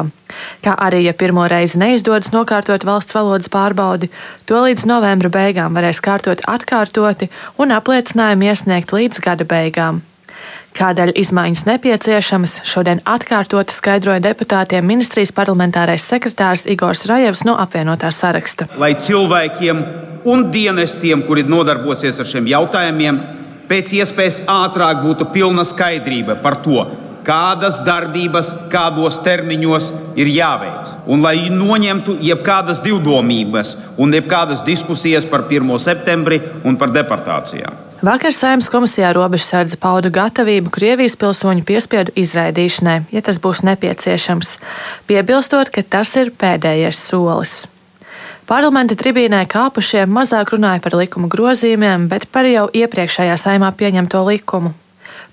Kā 0.65 0.77
arī, 0.87 1.03
ja 1.05 1.13
pirmo 1.13 1.45
reizi 1.51 1.81
neizdodas 1.83 2.33
nokārtot 2.33 2.87
valsts 2.89 3.19
valodas 3.19 3.51
pārbaudi, 3.53 4.09
to 4.49 4.63
līdz 4.63 4.87
novembra 4.89 5.29
beigām 5.29 5.77
varēs 5.77 6.01
kārtot 6.01 6.47
atkārtoti 6.49 7.29
un 7.59 7.77
apliecinājumu 7.77 8.49
iesniegt 8.49 8.97
līdz 8.97 9.21
gada 9.27 9.45
beigām. 9.45 10.01
Kādēļ 10.73 11.11
izmaiņas 11.21 11.67
nepieciešamas, 11.69 12.55
šodien 12.65 13.03
atkārtoti 13.05 13.75
skaidroja 13.77 14.23
deputātiem 14.25 14.87
ministrijas 14.89 15.35
parlamentārais 15.37 16.07
sekretārs 16.09 16.65
Igors 16.65 17.05
Rajevs 17.11 17.45
no 17.45 17.59
apvienotā 17.61 18.09
saraksta. 18.15 18.71
Lai 18.81 18.95
cilvēkiem 18.97 19.83
un 20.33 20.47
dienestiem, 20.55 21.27
kuri 21.29 21.45
nodarbosies 21.45 22.23
ar 22.23 22.31
šiem 22.31 22.49
jautājumiem, 22.55 23.21
pēc 23.69 23.93
iespējas 24.01 24.41
ātrāk 24.49 25.05
būtu 25.05 25.29
pilna 25.35 25.67
skaidrība 25.69 26.39
par 26.41 26.57
to, 26.65 26.87
kādas 27.27 27.83
darbības, 27.87 28.55
kādos 28.73 29.21
termiņos 29.23 29.93
ir 30.19 30.33
jāveic. 30.33 30.97
Un 31.07 31.23
lai 31.23 31.37
noņemtu 31.53 32.17
jebkādas 32.25 32.81
divdomības 32.85 33.77
un 34.01 34.17
jebkādas 34.17 34.65
diskusijas 34.67 35.29
par 35.29 35.47
1. 35.51 35.77
septembri 35.79 36.41
un 36.65 36.81
par 36.81 36.97
deportācijām. 36.97 37.92
Vakar 38.03 38.35
Saimnes 38.35 38.67
komisijā 38.67 39.13
robežsardze 39.15 39.77
pauda 39.79 40.11
gatavību 40.11 40.73
Krievijas 40.75 41.15
pilsoņu 41.15 41.63
piespiedu 41.63 42.11
izraidīšanai, 42.19 42.97
ja 43.15 43.21
tas 43.23 43.37
būs 43.39 43.61
nepieciešams, 43.63 44.57
piebilstot, 45.07 45.69
ka 45.71 45.85
tas 45.87 46.11
ir 46.19 46.33
pēdējais 46.35 46.99
solis. 46.99 47.53
Parlamenta 48.51 48.97
tribīnē 48.99 49.45
kāpušie 49.47 50.03
mazāk 50.11 50.51
runāja 50.51 50.83
par 50.83 50.97
likuma 50.99 51.31
grozījumiem, 51.31 52.09
bet 52.11 52.27
par 52.35 52.49
jau 52.51 52.65
iepriekšējā 52.75 53.37
saimā 53.39 53.71
pieņemto 53.79 54.25
likumu. 54.27 54.75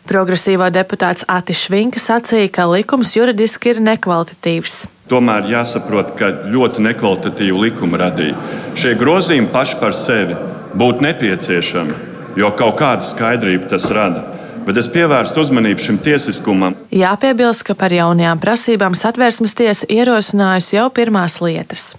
Progresīvo 0.06 0.70
deputāts 0.70 1.26
Atis 1.26 1.64
Švinka 1.64 1.98
sacīja, 1.98 2.52
ka 2.54 2.68
likums 2.70 3.16
juridiski 3.18 3.74
ir 3.74 3.82
nekvalitatīvs. 3.88 4.84
Tomēr 5.10 5.50
jāsaprot, 5.56 6.14
ka 6.22 6.30
ļoti 6.54 6.86
nekvalitatīvu 6.86 7.66
likumu 7.66 7.98
radīja. 7.98 8.38
Šie 8.78 8.94
grozījumi 9.02 9.50
paši 9.58 9.82
par 9.82 9.98
sevi 9.98 10.38
būtu 10.78 11.08
nepieciešami 11.10 12.19
jo 12.40 12.52
kaut 12.56 12.78
kāda 12.80 13.06
skaidrība 13.06 13.70
tas 13.74 13.88
rada. 13.94 14.24
Bet 14.66 14.78
es 14.78 14.90
pievērstu 14.92 15.42
uzmanību 15.42 15.82
šim 15.82 15.98
tiesiskumam. 16.04 16.76
Jāpiebilst, 16.94 17.64
ka 17.66 17.76
par 17.80 17.94
jaunajām 17.96 18.42
prasībām 18.44 18.98
satversmes 18.98 19.56
tiesa 19.58 19.88
ierosinājusi 19.90 20.76
jau 20.78 20.90
pirmās 20.94 21.40
lietas. 21.42 21.96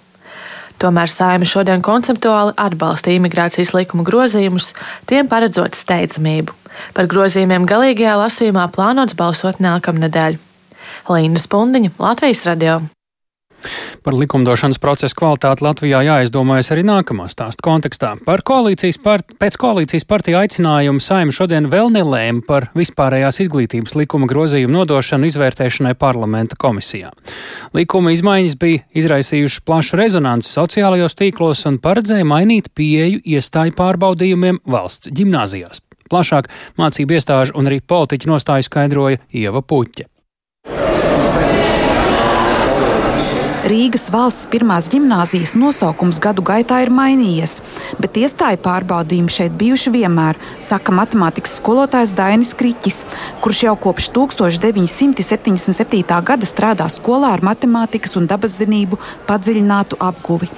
Tomēr 0.81 1.11
Saima 1.13 1.45
šodien 1.45 1.83
konceptuāli 1.85 2.55
atbalsta 2.57 3.11
imigrācijas 3.13 3.75
likuma 3.77 4.05
grozījumus, 4.07 4.71
tiem 5.09 5.29
paredzot 5.29 5.77
steidzamību. 5.77 6.55
Par 6.95 7.09
grozījumiem 7.11 7.67
galīgajā 7.69 8.15
lasījumā 8.23 8.69
plānots 8.73 9.17
balsot 9.19 9.61
nākamnedēļ. 9.61 10.39
Līna 11.11 11.43
Spundiņa, 11.43 11.93
Latvijas 11.99 12.45
radio. 12.47 12.79
Par 14.01 14.15
likumdošanas 14.17 14.79
procesu 14.81 15.13
kvalitāti 15.19 15.61
Latvijā 15.61 15.99
jāizdomājas 16.01 16.71
arī 16.73 16.81
nākamā 16.87 17.27
stāsta 17.29 17.61
kontekstā. 17.61 18.15
Par 18.25 18.41
koalīcijas 18.41 18.97
part, 19.03 19.35
pēc 19.37 19.59
koalīcijas 19.61 20.07
partija 20.09 20.39
aicinājumu 20.41 21.03
saima 21.05 21.35
šodien 21.35 21.67
vēl 21.69 21.91
nelēma 21.93 22.41
par 22.47 22.71
vispārējās 22.73 23.43
izglītības 23.45 23.93
likuma 23.99 24.25
grozījumu 24.31 24.73
nodošanu 24.79 25.29
izvērtēšanai 25.29 25.93
parlamenta 26.01 26.57
komisijā. 26.57 27.11
Likuma 27.77 28.15
izmaiņas 28.15 28.57
bija 28.63 28.81
izraisījušas 29.03 29.61
plašu 29.69 30.01
rezonanci 30.01 30.49
sociālajos 30.49 31.17
tīklos 31.21 31.61
un 31.69 31.77
paredzēja 31.83 32.25
mainīt 32.25 32.71
pieeju 32.73 33.21
iestāju 33.37 33.77
pārbaudījumiem 33.77 34.63
valsts 34.65 35.13
ģimnāzijās. 35.13 35.85
Plašāk 36.11 36.49
mācību 36.81 37.19
iestāžu 37.19 37.55
un 37.55 37.69
arī 37.69 37.83
politiķu 37.85 38.33
nostāju 38.33 38.65
skaidroja 38.65 39.21
Ieva 39.29 39.61
Puķa. 39.61 40.10
Rīgas 43.71 44.09
valsts 44.11 44.49
pirmās 44.51 44.89
gimnāzijas 44.91 45.53
nosaukums 45.55 46.17
gadu 46.19 46.43
gaitā 46.43 46.81
ir 46.83 46.89
mainījies, 46.91 47.63
bet 48.03 48.17
iestāju 48.19 48.59
pārbaudījumi 48.65 49.31
šeit 49.31 49.53
bijuši 49.61 49.93
vienmēr, 49.93 50.35
saka 50.59 50.91
matemātikas 50.97 51.53
skolotājs 51.61 52.11
Dainis 52.17 52.51
Kriķis, 52.59 52.97
kurš 53.39 53.61
jau 53.69 53.75
kopš 53.85 54.09
1977. 54.17 56.19
gada 56.31 56.49
strādā 56.49 56.87
skolā 56.91 57.31
ar 57.37 57.41
matemātikas 57.47 58.17
un 58.19 58.27
dabaszinību 58.27 58.99
padziļinātu 59.29 59.95
apguvi. 60.03 60.51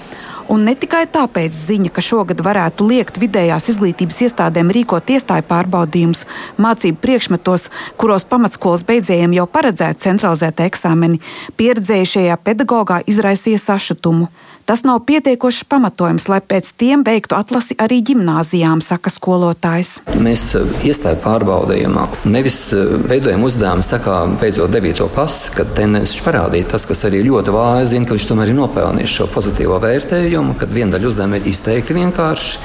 Un 0.51 0.65
ne 0.67 0.73
tikai 0.75 1.05
tāpēc 1.07 1.55
ziņa, 1.55 1.89
ka 1.93 2.03
šogad 2.03 2.41
varētu 2.43 2.87
liekt 2.89 3.19
vidējās 3.21 3.69
izglītības 3.71 4.19
iestādēm 4.25 4.71
rīkot 4.75 5.13
iestāju 5.15 5.45
pārbaudījumus 5.47 6.25
mācību 6.59 6.99
priekšmetos, 7.03 7.69
kuros 8.01 8.27
pamatskolas 8.27 8.83
beidzējiem 8.87 9.37
jau 9.37 9.45
paredzēta 9.47 10.03
centralizēta 10.09 10.67
eksāmeni, 10.67 11.21
pieredzējušajā 11.59 12.39
pedagogā 12.43 12.99
izraisīja 13.07 13.61
sašutumu. 13.63 14.27
Tas 14.65 14.85
nav 14.87 15.01
pietiekošs 15.07 15.65
pamatojums, 15.67 16.29
lai 16.31 16.39
pēc 16.39 16.69
tiem 16.79 17.01
veiktu 17.03 17.35
atlasi 17.35 17.75
arī 17.83 17.97
gimnāzijām, 18.07 18.79
saka 18.83 19.11
skolotājs. 19.11 19.97
Mēs 20.23 20.45
eh, 20.55 20.69
iestāju 20.87 21.19
pārbaudījumā 21.25 22.05
nevis 22.31 22.57
eh, 22.75 22.93
veidojam 23.09 23.43
uzdevumus 23.43 23.91
tā 23.91 23.99
kā 24.03 24.21
beidzot 24.39 24.71
9. 24.71 25.03
klasi, 25.15 25.51
kad 25.57 25.73
tendences 25.75 26.23
parādīja 26.23 26.69
tas, 26.71 26.87
kas 26.87 27.03
arī 27.09 27.25
ļoti 27.27 27.55
vāji 27.55 27.89
zina, 27.91 28.07
ka 28.07 28.15
viņš 28.15 28.27
tomēr 28.29 28.53
ir 28.53 28.57
nopelnījis 28.61 29.17
šo 29.17 29.27
pozitīvo 29.33 29.79
vērtējumu, 29.83 30.55
kad 30.61 30.71
viena 30.71 30.95
daļa 30.95 31.11
uzdevumu 31.11 31.41
ir 31.41 31.49
izteikti 31.51 31.97
vienkārši. 31.97 32.61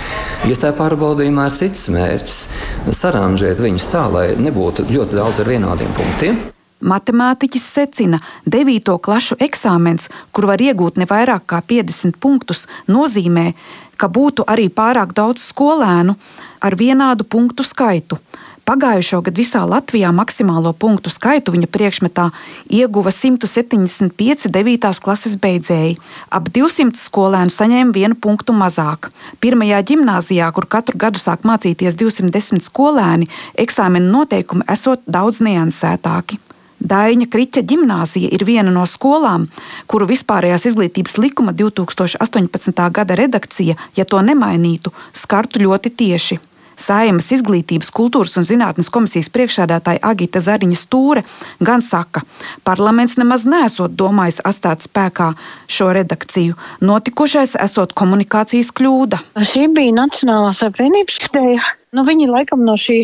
Iestāju 0.53 0.79
pārbaudījumā 0.79 1.49
ir 1.51 1.59
cits 1.59 1.89
mērķis- 1.95 2.39
saranžēt 3.01 3.65
viņus 3.65 3.91
tā, 3.91 4.07
lai 4.13 4.29
nebūtu 4.39 4.87
ļoti 4.87 5.19
daudz 5.19 5.43
ar 5.43 5.51
vienādiem 5.51 5.91
punktiem. 5.99 6.39
Matemātiķis 6.79 7.65
secina, 7.75 8.21
ka 8.23 8.51
9. 8.55 8.99
klašu 9.03 9.39
eksāmens, 9.43 10.07
kur 10.33 10.47
var 10.47 10.63
iegūt 10.63 10.99
ne 11.01 11.09
vairāk 11.11 11.49
kā 11.51 11.59
50 11.59 12.21
punktus, 12.23 12.69
nozīmē, 12.87 13.53
ka 13.99 14.07
būtu 14.07 14.47
arī 14.47 14.69
pārāk 14.71 15.11
daudz 15.17 15.43
skolēnu 15.51 16.15
ar 16.63 16.79
vienādu 16.79 17.27
punktu 17.27 17.67
skaitu. 17.67 18.21
Pagājušo 18.69 19.23
gadu 19.25 19.41
visā 19.41 19.63
Latvijā 19.65 20.11
maksimālo 20.13 20.75
punktu 20.77 21.09
skaitu 21.11 21.55
viņa 21.55 21.67
priekšmetā 21.73 22.27
ieguva 22.69 23.11
175 23.11 24.51
9. 24.53 24.91
klases 25.03 25.39
beidzēji. 25.41 25.97
Ap 26.29 26.51
200 26.53 27.01
skolēnu 27.01 27.55
saņēma 27.55 27.97
vienu 27.97 28.15
punktu 28.15 28.53
mazāk. 28.53 29.09
Pirmajā 29.41 29.81
gimnājā, 29.89 30.51
kur 30.53 30.69
katru 30.69 31.01
gadu 31.01 31.19
sāk 31.19 31.49
mācīties 31.49 31.97
210 31.97 32.61
skolēni, 32.69 33.31
eksāmena 33.57 34.13
noteikumi 34.13 34.69
esot 34.69 35.01
daudz 35.09 35.41
niansētāki. 35.41 36.39
Daņa 36.79 37.27
Kriķa 37.27 37.65
ģimnāzija 37.67 38.31
ir 38.35 38.45
viena 38.47 38.71
no 38.71 38.85
skolām, 38.87 39.49
kuru 39.91 40.07
vispārējās 40.07 40.69
izglītības 40.71 41.19
likuma 41.19 41.53
2018. 41.53 42.85
gada 42.95 43.19
redakcija, 43.19 43.75
ja 43.97 44.05
to 44.05 44.23
nemainītu, 44.23 44.95
skartu 45.13 45.65
ļoti 45.65 45.91
tieši. 45.91 46.39
Saimas 46.79 47.31
izglītības, 47.35 47.91
kultūras 47.95 48.37
un 48.39 48.47
zinātnes 48.49 48.91
komisijas 48.93 49.31
priekšsēdētāja 49.35 50.03
Agita 50.07 50.43
Zariņa 50.45 50.79
Stūre 50.79 51.25
gan 51.65 51.83
saka, 51.85 52.23
parlaments 52.67 53.19
nemaz 53.19 53.47
nesot 53.49 53.97
domājis 53.99 54.41
atstāt 54.47 54.87
spēkā 54.87 55.33
šo 55.71 55.91
redakciju. 55.97 56.59
Notikušais 56.81 57.57
esot 57.61 57.97
komunikācijas 57.99 58.71
kļūda. 58.79 59.21
Šī 59.43 59.67
bija 59.75 59.97
Nacionālās 59.99 60.63
apvienības 60.67 61.21
ideja. 61.29 61.75
Nu, 61.97 62.03
viņi 62.05 62.27
laikam 62.29 62.67
no 62.67 62.75
šī 62.77 62.99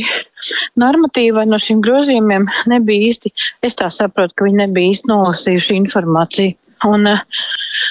normatīva 0.81 1.47
no 1.49 1.57
šiem 1.61 1.81
grozījumiem 1.85 2.45
nebija 2.69 3.09
īsti, 3.09 3.33
es 3.65 3.77
tā 3.79 3.89
saprotu, 3.93 4.37
ka 4.37 4.49
viņi 4.49 4.61
nebija 4.67 4.93
īsti 4.93 5.09
nolasījuši 5.09 5.79
informāciju. 5.81 6.59
Un 6.85 7.09
uh, 7.09 7.23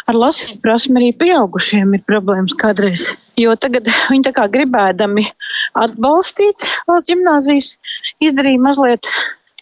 ar 0.06 0.20
lasīt 0.20 0.60
prasmi 0.62 1.00
arī 1.02 1.10
pieaugušiem 1.18 1.96
ir 1.98 2.06
problēmas 2.06 2.54
kādreiz. 2.60 3.08
Jo 3.40 3.56
tagad 3.58 3.88
viņi 4.12 4.28
tā 4.28 4.34
kā 4.36 4.48
gribēdami 4.52 5.26
atbalstīt 5.86 6.68
valsts 6.90 7.10
gimnāzijas, 7.10 7.72
izdarīja 8.22 8.62
mazliet 8.62 9.10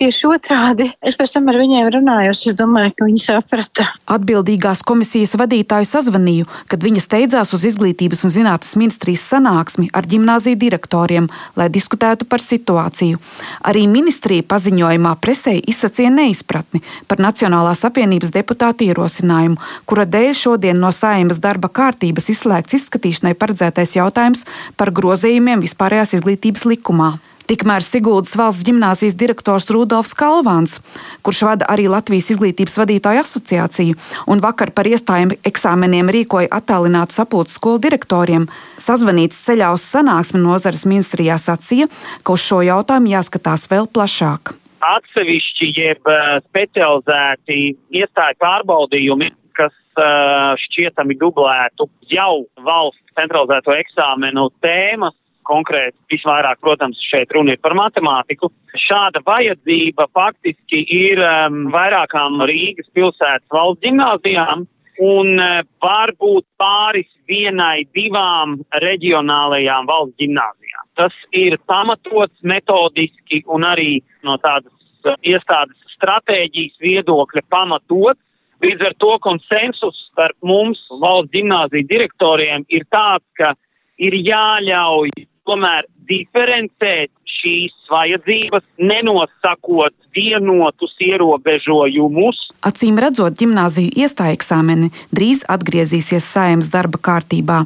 Tieši 0.02 0.26
otrādi. 0.34 0.88
Es 1.06 1.14
pēc 1.14 1.36
tam 1.36 1.50
ar 1.52 1.60
viņiem 1.62 1.86
runāju, 1.94 2.32
es 2.34 2.56
domāju, 2.58 2.90
ka 2.98 3.06
viņi 3.06 3.20
saprata. 3.22 3.84
Atbildīgās 4.10 4.82
komisijas 4.82 5.36
vadītāju 5.38 5.86
sazvanīju, 5.86 6.48
kad 6.72 6.82
viņa 6.82 7.04
steidzās 7.06 7.54
uz 7.54 7.68
Izglītības 7.70 8.26
un 8.26 8.34
zinātnes 8.34 8.74
ministrijas 8.82 9.28
sanāksmi 9.30 9.92
ar 9.94 10.10
gimnāziju 10.10 10.58
direktoriem, 10.58 11.30
lai 11.54 11.70
diskutētu 11.70 12.26
par 12.26 12.42
situāciju. 12.42 13.22
Arī 13.62 13.86
ministrija 13.86 14.50
paziņojumā 14.50 15.14
presē 15.22 15.54
izsacīja 15.62 16.10
neizpratni 16.18 16.82
par 17.06 17.22
Nacionālās 17.22 17.86
apvienības 17.86 18.34
deputātu 18.34 18.90
ierosinājumu, 18.90 19.62
kura 19.86 20.10
dēļ 20.10 20.34
šodien 20.34 20.82
no 20.82 20.90
saimas 20.90 21.38
darba 21.38 21.70
kārtības 21.70 22.34
izslēgts 22.34 22.82
izskatīšanai 22.82 23.38
paredzētais 23.38 24.00
jautājums 24.02 24.48
par 24.82 24.90
grozījumiem 24.90 25.62
vispārējās 25.62 26.18
izglītības 26.18 26.72
likumā. 26.74 27.20
Tikmēr 27.52 27.84
Siguldas 27.84 28.32
valsts 28.40 28.64
gimnāzijas 28.64 29.18
direktors 29.20 29.66
Rudolfs 29.76 30.14
Kalvāns, 30.16 30.78
kurš 31.20 31.42
vada 31.50 31.66
arī 31.74 31.90
Latvijas 31.92 32.30
izglītības 32.32 32.78
vadītāju 32.80 33.20
asociāciju 33.26 33.98
un 34.32 34.40
vakar 34.40 34.72
par 34.72 34.88
iestājumu 34.88 35.36
eksāmeniem 35.50 36.08
rīkoja 36.16 36.48
attālinātu 36.56 37.18
sapulci 37.18 37.58
skolu 37.58 37.82
direktoriem, 37.84 38.46
sazvanīts 38.80 39.44
ceļā 39.50 39.74
uz 39.76 39.84
sanāksmi 39.84 40.40
nozares 40.40 40.86
ministrijā 40.88 41.36
sacīja, 41.44 41.90
ka 42.24 42.38
uz 42.38 42.48
šo 42.48 42.62
jautājumu 42.70 43.12
jāskatās 43.18 43.68
vēl 43.74 43.92
plašāk. 43.92 44.56
Atsevišķi 44.94 45.74
jeb 45.76 46.08
eh, 46.08 46.34
specializēti 46.48 47.60
iestāju 48.00 48.40
pārbaudījumi, 48.48 49.28
kas 49.60 49.76
uh, 50.00 50.56
šķietami 50.56 51.20
dublētu 51.20 51.90
jau 52.08 52.46
valsts 52.64 53.18
centralizēto 53.20 53.76
eksāmenu 53.76 54.48
tēmas, 54.64 55.18
konkrēti 55.48 55.98
visvairāk, 56.12 56.60
protams, 56.64 57.00
šeit 57.12 57.32
runa 57.36 57.56
ir 57.56 57.62
par 57.64 57.76
matemātiku. 57.78 58.52
Šāda 58.88 59.22
vajadzība 59.26 60.08
faktiski 60.16 60.84
ir 60.96 61.22
um, 61.24 61.66
vairākām 61.74 62.42
Rīgas 62.50 62.90
pilsētas 62.96 63.48
valsts 63.52 63.84
gimnāzijām 63.86 64.66
un 65.02 65.40
uh, 65.40 65.62
varbūt 65.84 66.46
pāris 66.62 67.10
vienai, 67.30 67.88
divām 67.96 68.60
reģionālajām 68.84 69.90
valsts 69.90 70.20
gimnāzijām. 70.22 70.86
Tas 71.00 71.16
ir 71.36 71.58
pamatots 71.68 72.36
metodiski 72.44 73.44
un 73.48 73.66
arī 73.68 74.02
no 74.28 74.38
tādas 74.44 74.74
uh, 75.06 75.16
iestādes 75.24 75.78
stratēģijas 75.96 76.78
viedokļa 76.82 77.48
pamatots. 77.50 78.20
Līdz 78.62 78.84
ar 78.86 78.94
to 79.02 79.16
konsensus 79.26 79.98
starp 80.12 80.38
mums, 80.46 80.82
valsts 81.02 81.34
gimnāziju 81.34 81.88
direktoriem, 81.90 82.66
ir 82.70 82.86
tāds, 82.94 83.26
ka 83.38 83.56
ir 84.02 84.18
jāļauj 84.22 85.10
tomēr 85.52 85.88
diferencēt 86.10 87.12
šīs 87.42 87.74
vajadzības, 87.92 88.64
nenosakot 88.80 89.96
vienotus 90.16 90.94
ierobežojumus. 91.02 92.40
Acīm 92.68 93.00
redzot, 93.02 93.36
gimnāziju 93.40 93.94
iestāja 94.04 94.36
eksāmeni 94.38 94.92
drīz 95.16 95.44
atgriezīsies 95.50 96.28
saimnes 96.28 96.70
darba 96.74 97.02
kārtībā, 97.02 97.64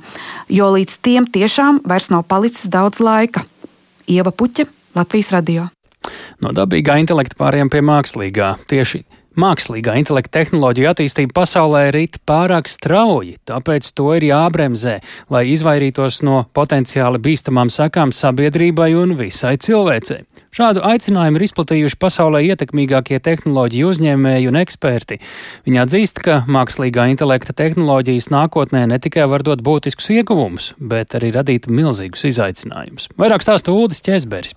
jo 0.49 0.71
līdz 0.77 0.99
tiem 1.05 1.27
tiešām 1.27 1.83
vairs 1.85 2.11
nav 2.13 2.25
palicis 2.29 2.69
daudz 2.71 3.03
laika. 3.03 3.43
Ieva 4.07 4.31
Puķa, 4.31 4.69
Latvijas 4.95 5.33
radio. 5.35 5.67
No 6.43 6.53
dabīgā 6.55 6.99
intelekta 7.01 7.37
pāriem 7.39 7.71
pie 7.73 7.81
mākslīgā. 7.85 8.53
Tieši 8.69 9.03
Mākslīgā 9.35 9.97
intelekta 9.99 10.39
tehnoloģija 10.39 10.93
attīstība 10.93 11.35
pasaulē 11.41 11.89
rit 11.91 12.21
pārāk 12.23 12.69
strauji, 12.71 13.33
tāpēc 13.43 13.89
to 13.97 14.13
ir 14.15 14.23
jābremzē, 14.29 15.01
lai 15.33 15.43
izvairītos 15.51 16.21
no 16.23 16.45
potenciāli 16.55 17.19
bīstamām 17.19 17.71
sekām 17.73 18.15
sabiedrībai 18.15 18.93
un 18.95 19.17
visai 19.19 19.57
cilvēcei. 19.59 20.23
Šādu 20.55 20.85
aicinājumu 20.87 21.41
ir 21.41 21.47
izplatījuši 21.49 21.99
pasaulē 21.99 22.45
ietekmīgākie 22.47 23.19
tehnoloģiju 23.19 23.91
uzņēmēji 23.91 24.51
un 24.53 24.61
eksperti. 24.63 25.19
Viņi 25.67 25.83
atzīst, 25.83 26.23
ka 26.23 26.41
mākslīgā 26.47 27.09
intelekta 27.11 27.51
tehnoloģijas 27.59 28.31
nākotnē 28.31 28.85
ne 28.87 29.03
tikai 29.03 29.27
var 29.27 29.43
dot 29.43 29.65
būtiskus 29.67 30.13
ieguvumus, 30.15 30.71
bet 30.79 31.19
arī 31.19 31.35
radīt 31.35 31.67
milzīgus 31.67 32.23
izaicinājumus. 32.31 33.11
Vairāk 33.19 33.43
stāsta 33.43 33.75
Uldis 33.75 33.99
Česberis. 34.05 34.55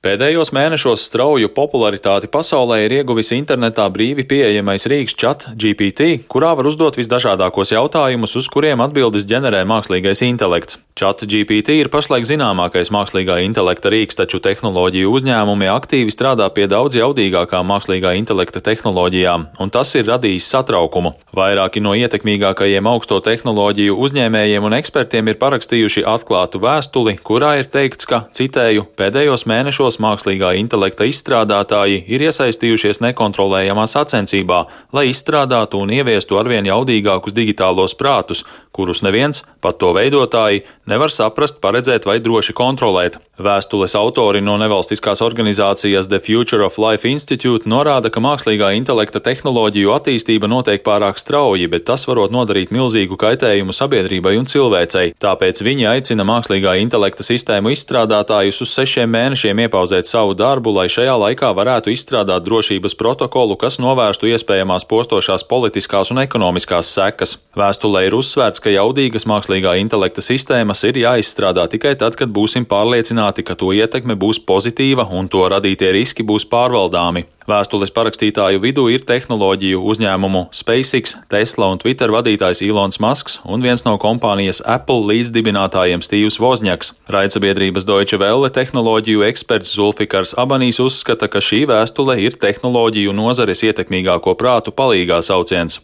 Pēdējos 0.00 0.48
mēnešos 0.56 1.02
strauju 1.04 1.50
popularitāti 1.52 2.28
pasaulē 2.32 2.78
ir 2.86 2.94
ieguvis 3.02 3.34
internetā 3.36 3.84
brīvi 3.92 4.24
pieejamais 4.24 4.86
rīks 4.88 5.12
chat 5.12 5.42
GPT, 5.52 6.22
kurā 6.24 6.54
var 6.56 6.70
uzdot 6.70 6.96
visdažādākos 6.96 7.74
jautājumus, 7.74 8.32
uz 8.40 8.48
kuriem 8.48 8.80
atbildes 8.80 9.28
ģenerē 9.28 9.60
mākslīgais 9.68 10.24
intelekts. 10.24 10.78
Chat 10.96 11.20
GPT 11.28 11.76
ir 11.82 11.90
pašlaik 11.92 12.24
zināmākais 12.24 12.88
mākslīgā 12.92 13.42
intelekta 13.44 13.92
rīks, 13.92 14.16
taču 14.16 14.40
tehnoloģiju 14.40 15.12
uzņēmumi 15.18 15.68
aktīvi 15.72 16.16
strādā 16.16 16.48
pie 16.48 16.64
daudz 16.72 16.96
jaudīgākām 16.96 17.68
mākslīgā 17.68 18.14
intelekta 18.16 18.64
tehnoloģijām, 18.64 19.46
un 19.60 19.72
tas 19.72 19.92
ir 20.00 20.08
radījis 20.08 20.48
satraukumu. 20.48 21.12
Vairāki 21.36 21.84
no 21.84 21.92
ietekmīgākajiem 22.00 22.88
augsto 22.88 23.20
tehnoloģiju 23.28 24.00
uzņēmējiem 24.00 24.64
un 24.64 24.80
ekspertiem 24.80 25.28
ir 25.28 25.38
parakstījuši 25.44 26.08
atklātu 26.08 26.64
vēstuli, 26.64 27.18
kurā 27.20 27.58
ir 27.60 27.68
teikts, 27.68 28.08
ka, 28.08 28.24
citēju, 28.36 28.88
pēdējos 28.96 29.44
mēnešos 29.48 29.89
gados 29.90 29.98
mākslīgā 29.98 30.54
intelekta 30.60 31.06
izstrādātāji 31.08 32.04
ir 32.06 32.22
iesaistījušies 32.22 33.00
nekontrolējamā 33.02 33.86
sacensībā, 33.90 34.66
lai 34.92 35.10
izstrādātu 35.10 35.80
un 35.82 35.90
ieviestu 35.90 36.38
arvien 36.38 36.64
jaudīgākus 36.64 37.34
digitālos 37.34 37.96
prātus, 37.98 38.44
kurus 38.70 39.02
neviens, 39.02 39.42
pat 39.60 39.78
to 39.80 39.90
veidotāji, 39.92 40.62
nevar 40.86 41.10
saprast, 41.10 41.60
paredzēt 41.60 42.06
vai 42.06 42.20
droši 42.22 42.54
kontrolēt. 42.54 43.18
Vēstules 43.40 43.96
autori 43.96 44.42
no 44.44 44.56
nevalstiskās 44.60 45.22
organizācijas 45.24 46.08
The 46.08 46.20
Future 46.20 46.64
of 46.64 46.78
Life 46.78 47.08
Institute 47.08 47.68
norāda, 47.68 48.10
ka 48.12 48.20
mākslīgā 48.20 48.70
intelekta 48.76 49.20
tehnoloģiju 49.24 49.94
attīstība 49.96 50.48
notiek 50.50 50.84
pārāk 50.86 51.18
strauji, 51.18 51.66
bet 51.72 51.86
tas 51.88 52.06
varot 52.06 52.30
nodarīt 52.34 52.70
milzīgu 52.70 53.18
kaitējumu 53.20 53.74
sabiedrībai 53.74 54.36
un 54.38 54.46
cilvēcei. 54.50 55.14
Tāpēc 55.18 55.64
viņi 55.66 55.88
aicina 55.94 56.26
mākslīgā 56.28 56.76
intelekta 56.84 57.26
sistēmu 57.26 57.72
izstrādātājus 57.74 58.60
uz 58.64 58.74
sešiem 58.76 59.10
mēnešiem 59.16 59.64
iepauzēt 59.80 60.06
savu 60.06 60.34
darbu, 60.36 60.72
lai 60.76 60.88
šajā 60.88 61.14
laikā 61.16 61.50
varētu 61.56 61.90
izstrādāt 61.92 62.44
drošības 62.44 62.94
protokolu, 62.94 63.56
kas 63.56 63.78
novērstu 63.80 64.28
iespējamās 64.28 64.84
postošās 64.84 65.46
politiskās 65.48 66.10
un 66.12 66.20
ekonomiskās 66.20 66.92
sekas. 66.92 67.38
Vēstulē 67.56 68.06
ir 68.06 68.14
uzsvērts, 68.14 68.60
ka 68.60 68.70
jaudīgas 68.70 69.26
mākslīgā 69.26 69.78
intelekta 69.80 70.20
sistēmas 70.20 70.84
ir 70.84 71.00
jāizstrādā 71.00 71.66
tikai 71.70 71.96
tad, 71.96 72.16
kad 72.16 72.28
būsim 72.28 72.66
pārliecināti, 72.68 73.42
ka 73.42 73.56
to 73.56 73.72
ietekme 73.72 74.16
būs 74.20 74.44
pozitīva 74.44 75.08
un 75.08 75.28
to 75.28 75.48
radītie 75.48 75.92
riski 75.96 76.26
būs 76.26 76.44
pārvaldāmi. 76.50 77.24
Vēstules 77.50 77.90
parakstītāju 77.90 78.60
vidū 78.62 78.84
ir 78.92 79.02
tehnoloģiju 79.08 79.80
uzņēmumu 79.90 80.44
SpaceX, 80.54 81.16
Tesla 81.32 81.70
un 81.72 81.80
Twitter 81.82 82.12
vadītājs 82.12 82.60
Ilons 82.62 83.00
Masks 83.02 83.40
un 83.42 83.64
viens 83.64 83.82
no 83.86 83.96
kompānijas 83.98 84.60
Apple 84.62 85.08
līdzdibinātājiem 85.08 86.04
Steve's 86.04 86.38
Vozņaks. 86.38 86.92
Raidsabiedrības 87.10 87.88
Deutsche 87.88 88.20
Welle 88.20 88.52
tehnoloģiju 88.54 89.24
eksperts 89.30 89.69
Zulfikars 89.74 90.34
Abanīs 90.40 90.80
uzskata, 90.82 91.28
ka 91.30 91.42
šī 91.44 91.62
vēstule 91.70 92.16
ir 92.22 92.36
tehnoloģiju 92.40 93.14
nozares 93.16 93.62
ietekmīgāko 93.66 94.34
prātu 94.38 94.74
palīgā 94.74 95.20
sauciens. 95.24 95.80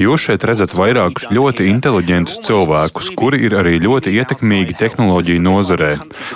Jūs 0.00 0.26
šeit 0.28 0.44
redzat 0.48 0.74
vairākus 0.76 1.28
ļoti 1.32 1.68
inteliģentus 1.70 2.40
cilvēkus, 2.46 3.12
kuri 3.16 3.42
ir 3.48 3.56
arī 3.60 3.78
ļoti 3.82 4.12
ietekmīgi 4.20 4.76
tehnoloģiju 4.80 5.44
nozarē. 5.46 5.92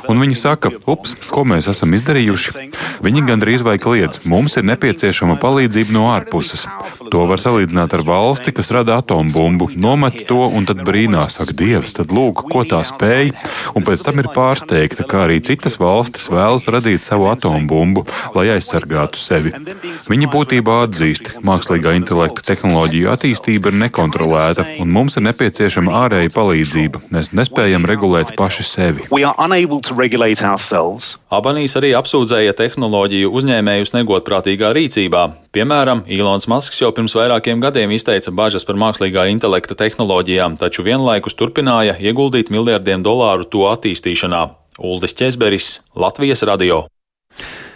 Un 0.09 0.23
viņi 0.23 0.39
saka, 0.39 0.73
ups, 0.91 1.17
ko 1.31 1.45
mēs 1.49 1.69
esam 1.73 1.95
izdarījuši? 1.99 2.69
Viņi 3.05 3.25
gandrīz 3.29 3.65
vai 3.67 3.77
kliedz, 3.83 4.25
mums 4.31 4.57
ir 4.57 4.67
nepieciešama 4.71 5.37
palīdzība 5.43 5.95
no 5.95 6.09
ārpuses. 6.15 6.65
To 7.13 7.27
var 7.29 7.43
salīdzināt 7.43 7.97
ar 7.97 8.05
valsti, 8.07 8.55
kas 8.57 8.73
rada 8.75 8.99
atombumbu, 9.03 9.71
nomet 9.77 10.25
to 10.29 10.47
un 10.49 10.69
tad 10.69 10.81
brīnās, 10.87 11.41
ak, 11.45 11.53
Dievs, 11.59 11.97
tad 11.99 12.14
lūk, 12.15 12.45
ko 12.51 12.65
tā 12.69 12.81
spēj, 12.87 13.33
un 13.75 13.87
pēc 13.87 14.05
tam 14.07 14.23
ir 14.23 14.31
pārsteigta, 14.35 15.07
kā 15.09 15.25
arī 15.27 15.41
citas 15.45 15.79
valstis 15.81 16.29
vēlas 16.33 16.69
radīt 16.71 17.05
savu 17.07 17.29
atombumbu, 17.33 18.07
lai 18.37 18.47
aizsargātu 18.55 19.21
sevi. 19.21 19.55
Viņi 20.11 20.31
būtībā 20.33 20.81
atzīst, 20.87 21.35
mākslīgā 21.47 21.95
intelekta 21.99 22.45
tehnoloģiju 22.51 23.11
attīstība 23.15 23.73
ir 23.73 23.81
nekontrolēta, 23.85 24.67
un 24.83 24.93
mums 24.95 25.19
ir 25.19 25.27
nepieciešama 25.29 25.95
ārēja 26.05 26.33
palīdzība. 26.35 27.05
Mēs 27.15 27.33
nespējam 27.37 27.87
regulēt 27.89 28.35
paši 28.39 28.67
sevi. 28.69 29.09
Abanīs 31.35 31.75
arī 31.79 31.95
apsūdzēja 31.99 32.55
tehnoloģiju 32.59 33.33
uzņēmējus 33.35 33.95
negodprātīgā 33.97 34.71
rīcībā. 34.77 35.25
Piemēram, 35.55 36.03
Ilons 36.11 36.49
Masks 36.51 36.81
jau 36.81 36.91
pirms 36.95 37.15
vairākiem 37.15 37.61
gadiem 37.63 37.93
izteica 37.95 38.33
bažas 38.35 38.67
par 38.67 38.79
mākslīgā 38.81 39.29
intelekta 39.31 39.77
tehnoloģijām, 39.79 40.57
taču 40.59 40.83
vienlaikus 40.87 41.39
turpināja 41.39 41.95
ieguldīt 42.05 42.53
miljardiem 42.53 43.05
dolāru 43.05 43.49
to 43.49 43.65
attīstīšanā. 43.71 44.45
Uldis 44.85 45.15
Česberis, 45.17 45.79
Latvijas 45.95 46.43
radio. 46.47 46.85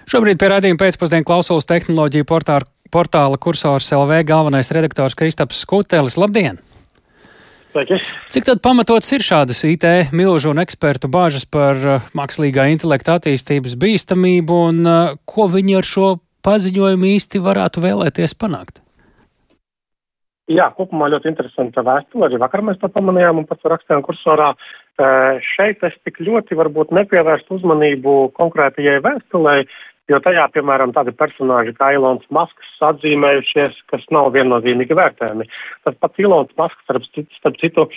Šobrīd 0.08 0.38
pie 0.40 0.48
raidījuma 0.50 0.80
pēcpusdienu 0.80 1.26
klausulas 1.28 1.68
tehnoloģiju 1.68 2.26
portāla, 2.28 2.66
portāla 2.92 3.38
kursors 3.40 3.90
LV 3.92 4.22
galvenais 4.28 4.72
redaktors 4.74 5.16
Kristaps 5.18 5.62
Skutelis. 5.64 6.16
Labdien! 6.20 6.58
Sveiki. 7.68 7.98
Cik 8.32 8.46
tad 8.48 8.62
pamatots 8.64 9.12
ir 9.12 9.22
šādas 9.22 9.60
IT 9.68 9.84
milžu 10.16 10.54
un 10.54 10.62
ekspertu 10.62 11.10
bāžas 11.12 11.44
par 11.44 11.76
uh, 11.84 12.06
mākslīgā 12.16 12.64
intelekta 12.72 13.18
attīstības 13.18 13.76
bīstamību 13.78 14.60
un 14.70 14.80
uh, 14.88 15.14
ko 15.28 15.46
viņi 15.52 15.76
ar 15.78 15.86
šo 15.86 16.08
paziņojumu 16.48 17.10
īsti 17.12 17.44
varētu 17.44 17.84
vēlēties 17.84 18.34
panākt? 18.40 18.80
Jā, 20.48 20.70
kopumā 20.72 21.10
ļoti 21.12 21.28
interesanta 21.28 21.82
vēstule. 21.84 22.24
Arī 22.28 22.38
vakar 22.40 22.62
mēs 22.64 22.78
to 22.80 22.88
pamanījām 22.92 23.42
un 23.42 23.46
pats 23.48 23.68
rakstījām 23.68 24.00
kursorā. 24.06 24.54
Šeit 25.44 25.84
es 25.84 25.98
tik 26.08 26.22
ļoti 26.24 26.56
varbūt 26.56 26.94
nepievērstu 26.96 27.58
uzmanību 27.58 28.14
konkrētajai 28.38 29.02
vēstulei, 29.04 29.66
jo 30.08 30.20
tajā, 30.24 30.46
piemēram, 30.54 30.94
tādi 30.96 31.12
personāži 31.12 31.76
kā 31.76 31.92
Ilons 31.98 32.24
Masks 32.32 32.80
atzīmējušies, 32.90 33.76
kas 33.92 34.08
nav 34.14 34.32
viennozīmīgi 34.38 34.96
vērtējami. 34.96 35.50
Tas 35.84 36.00
pats 36.00 36.24
Ilons 36.24 36.56
Masks, 36.56 36.80
starp, 36.88 37.04
starp 37.36 37.60
citu, 37.60 37.90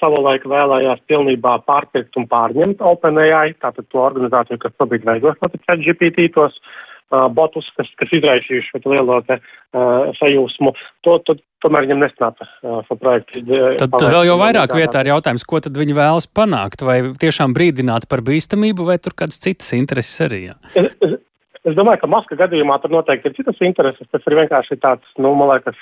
savulaik 0.00 0.48
vēlējās 0.48 1.04
pilnībā 1.10 1.58
pārpirkt 1.68 2.16
un 2.16 2.30
pārņemt 2.30 2.80
OpenAI, 2.80 3.58
tātad 3.60 3.84
to 3.92 4.00
organizāciju, 4.08 4.62
kas 4.62 4.76
šobrīd 4.80 5.04
veido 5.04 5.34
ChatGPT 5.42 6.30
tos 6.32 6.54
uh, 6.56 6.76
botus, 7.08 7.68
kas, 7.76 7.88
kas 8.00 8.10
izraisījuši 8.18 8.72
šo 8.72 8.92
lielo 8.92 9.20
te, 9.26 9.38
uh, 9.40 10.10
sajūsmu. 10.18 10.72
To, 11.06 11.16
to, 11.24 11.38
tomēr 11.64 11.86
viņam 11.86 12.02
nesanāca 12.04 12.44
uh, 12.44 12.80
šo 12.88 12.98
projektu. 13.00 13.42
Tad, 13.80 13.88
tad 13.94 14.08
vēl 14.12 14.28
jau 14.28 14.36
vairāk 14.40 14.74
vietā 14.76 15.02
ir 15.04 15.12
jautājums, 15.14 15.46
ko 15.48 15.62
tad 15.64 15.78
viņi 15.80 15.96
vēlas 15.96 16.28
panākt, 16.28 16.84
vai 16.84 17.00
tiešām 17.20 17.56
brīdināt 17.56 18.08
par 18.10 18.22
bīstamību, 18.26 18.90
vai 18.90 18.98
tur 19.02 19.16
kādas 19.18 19.40
citas 19.44 19.72
intereses 19.78 20.20
arī? 20.26 20.42
Jā? 20.50 20.58
Es, 20.76 20.90
es, 21.06 21.16
es 21.64 21.78
domāju, 21.78 22.02
ka 22.04 22.12
Maska 22.12 22.38
gadījumā 22.42 22.76
tur 22.82 22.92
noteikti 22.98 23.32
ir 23.32 23.38
citas 23.40 23.64
intereses, 23.64 24.10
tas 24.12 24.28
ir 24.28 24.38
vienkārši 24.42 24.80
tāds, 24.82 25.16
nu, 25.16 25.32
man 25.38 25.54
liekas, 25.54 25.80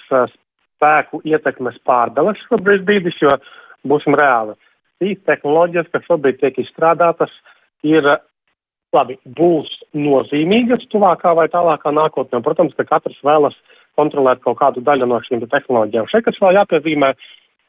spēku 0.76 1.24
ietekmes 1.26 1.80
pārdales 1.88 2.40
šobrīd 2.46 2.86
brīdis, 2.86 3.18
jo 3.22 3.34
būsim 3.88 4.16
reāli. 4.18 4.54
Šīs 5.02 5.20
tehnoloģijas, 5.28 5.90
kas 5.92 6.06
šobrīd 6.08 6.38
tiek 6.40 6.62
izstrādātas, 6.62 7.32
ir 7.84 8.06
labi, 8.94 9.16
būs 9.38 9.70
nozīmīgas 9.96 10.87
tuvākā 10.92 11.35
vai 11.37 11.49
tālākā 11.53 11.92
nākotnē. 11.94 12.42
Protams, 12.44 12.77
ka 12.79 12.87
katrs 12.88 13.18
vēlas 13.27 13.57
kontrolēt 13.99 14.42
kaut 14.44 14.59
kādu 14.61 14.85
daļu 14.85 15.09
no 15.11 15.20
šīm 15.25 15.42
tehnoloģijām. 15.46 16.09
Šeit, 16.12 16.27
kas 16.27 16.38
vēl 16.42 16.59
jāpiezīmē, 16.61 17.12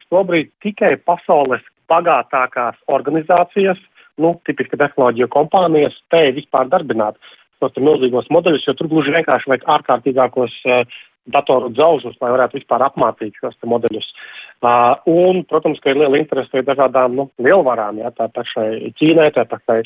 šobrīd 0.08 0.52
tikai 0.64 0.96
pasaules 1.08 1.64
bagātākās 1.92 2.80
organizācijas, 2.92 3.80
nu, 4.22 4.36
tipiski 4.48 4.80
tehnoloģiju 4.80 5.30
kompānijas, 5.34 5.96
spēja 6.06 6.36
vispār 6.38 6.70
darbināt 6.72 7.20
tos 7.62 7.78
milzīgos 7.82 8.28
modeļus, 8.34 8.66
jo 8.68 8.76
tur 8.78 8.90
gluži 8.92 9.14
vienkārši 9.16 9.50
vajag 9.50 9.70
ārkārtīgākos 9.78 10.58
uh, 10.68 10.98
datoru 11.34 11.72
dzaužus, 11.74 12.18
lai 12.22 12.34
varētu 12.34 12.60
vispār 12.60 12.86
apmācīt 12.86 13.38
šos 13.42 13.58
modeļus. 13.66 14.10
Uh, 14.58 14.98
un, 15.10 15.44
protams, 15.50 15.80
ka 15.82 15.94
ir 15.94 16.02
liela 16.02 16.20
interese 16.20 16.64
dažādām 16.66 17.16
nu, 17.18 17.28
lielvarām, 17.42 18.02
jā, 18.02 18.12
tā 18.18 18.30
pašai 18.34 18.92
Ķīnai, 18.98 19.32
tā 19.36 19.46
pašai 19.50 19.82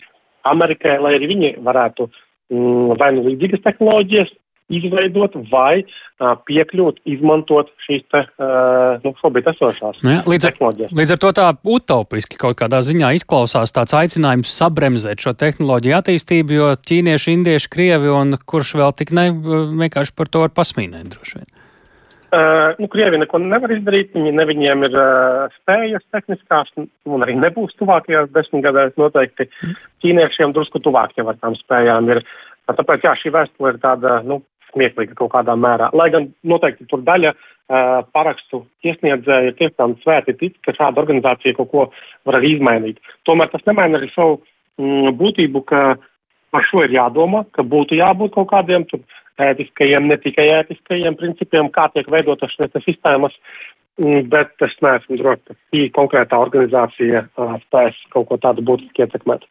Amerikai, 0.47 0.97
lai 1.01 1.15
arī 1.17 1.31
viņi 1.33 1.55
varētu 1.65 2.07
mm, 2.07 2.95
vai 2.99 3.11
nu 3.15 3.25
līdzīgas 3.29 3.65
tehnoloģijas 3.65 4.31
izveidot 4.71 5.35
vai 5.51 5.81
uh, 5.83 6.33
piekļūt, 6.47 7.01
izmantot 7.11 7.71
šīs 7.85 8.05
te, 8.13 8.23
uh, 8.39 9.01
nu, 9.03 9.13
šobrīd 9.19 9.49
esošās 9.51 9.99
nu 10.05 10.13
jā, 10.15 10.21
līdz, 10.31 10.47
ar, 10.47 10.59
līdz 11.01 11.15
ar 11.15 11.21
to 11.25 11.31
tā 11.37 11.47
utopiski 11.75 12.39
kaut 12.41 12.59
kādā 12.61 12.79
ziņā 12.87 13.13
izklausās 13.19 13.75
tāds 13.75 13.95
aicinājums 13.97 14.53
sabremzēt 14.61 15.23
šo 15.23 15.35
tehnoloģiju 15.43 15.97
attīstību, 15.99 16.57
jo 16.59 16.69
ķīnieši, 16.79 17.35
indieši, 17.39 17.71
krievi 17.73 18.13
un 18.15 18.37
kurš 18.39 18.77
vēl 18.81 18.95
tik 19.01 19.11
ne, 19.17 19.27
vienkārši 19.83 20.15
par 20.15 20.31
to 20.31 20.45
var 20.45 20.55
pasmīnēt 20.55 21.17
droši 21.17 21.41
vien. 21.41 21.51
Uh, 22.31 22.71
nu, 22.79 22.87
Krievi 22.87 23.17
neko 23.19 23.41
nevar 23.43 23.73
izdarīt, 23.75 24.13
viņi, 24.15 24.31
ne 24.37 24.45
viņiem 24.47 24.85
ir 24.87 24.93
uh, 24.95 25.51
spējas 25.59 26.05
tehniskās, 26.15 26.69
un 26.79 27.25
arī 27.25 27.35
nebūs 27.35 27.75
tuvākajās 27.75 28.29
desmitgadēs 28.31 28.95
noteikti. 29.01 29.49
Ķīniešiem 30.03 30.53
drusku 30.55 30.79
tuvāk 30.79 31.17
jau 31.19 31.27
ar 31.27 31.41
tām 31.41 31.57
spējām 31.59 32.07
ir. 32.13 32.23
Tāpēc, 32.71 33.03
jā, 33.03 33.17
šī 33.19 33.33
vēstule 33.35 33.73
ir 33.73 33.81
tāda, 33.83 34.21
nu, 34.23 34.39
smieklīga 34.71 35.17
kaut 35.19 35.33
kādā 35.33 35.57
mērā. 35.59 35.89
Lai 35.97 36.07
gan 36.13 36.29
noteikti 36.47 36.87
tur 36.87 37.03
daļa 37.07 37.33
uh, 37.35 37.99
parakstu 38.15 38.63
iesniedzēja 38.87 39.57
tiešām 39.59 39.97
svēti 40.03 40.37
tic, 40.39 40.55
ka 40.65 40.75
šāda 40.77 41.03
organizācija 41.03 41.57
kaut 41.57 41.71
ko 41.73 41.87
var 42.27 42.39
arī 42.39 42.55
izmainīt. 42.55 43.01
Tomēr 43.27 43.51
tas 43.51 43.65
nemaina 43.67 43.99
arī 43.99 44.11
savu 44.15 44.39
mm, 44.79 45.17
būtību, 45.19 45.63
ka 45.67 45.81
par 46.51 46.67
šo 46.67 46.85
ir 46.85 46.95
jādomā, 46.95 47.45
ka 47.55 47.63
būtu 47.67 47.99
jābūt 47.99 48.35
kaut 48.35 48.49
kādiem 48.51 48.87
tur 48.89 49.03
ētiskajiem, 49.49 50.09
ne 50.11 50.17
tikai 50.21 50.47
ētiskajiem 50.59 51.17
principiem, 51.19 51.71
kā 51.73 51.87
tiek 51.93 52.09
veidotas 52.11 52.53
šīs 52.55 52.77
sistēmas, 52.85 53.35
mm, 54.01 54.27
bet 54.31 54.67
es 54.67 54.77
neesmu 54.85 55.19
drošs, 55.21 55.43
ka 55.47 55.57
šī 55.71 55.87
konkrētā 55.95 56.39
organizācija 56.41 57.25
spēs 57.65 57.99
kaut 58.13 58.29
ko 58.29 58.39
tādu 58.41 58.65
būtiski 58.67 59.05
ietekmēt. 59.05 59.47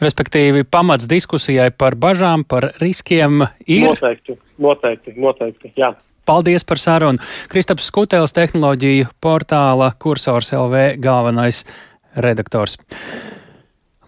Respektīvi, 0.00 0.64
pamats 0.64 1.08
diskusijai 1.08 1.68
par 1.76 1.94
bažām, 2.00 2.46
par 2.48 2.70
riskiem 2.80 3.42
ir. 3.66 3.90
Noteikti, 3.90 4.38
noteikti, 4.58 5.12
noteikti 5.20 5.72
jā. 5.76 5.92
Paldies 6.28 6.64
par 6.64 6.78
sarunu. 6.80 7.20
Kristaps 7.50 7.88
Skutēls, 7.90 8.32
tehnoloģiju 8.36 9.10
portāla 9.20 9.90
Kursors 9.98 10.52
LV 10.56 11.00
galvenais 11.02 11.64
redaktors. 12.16 12.78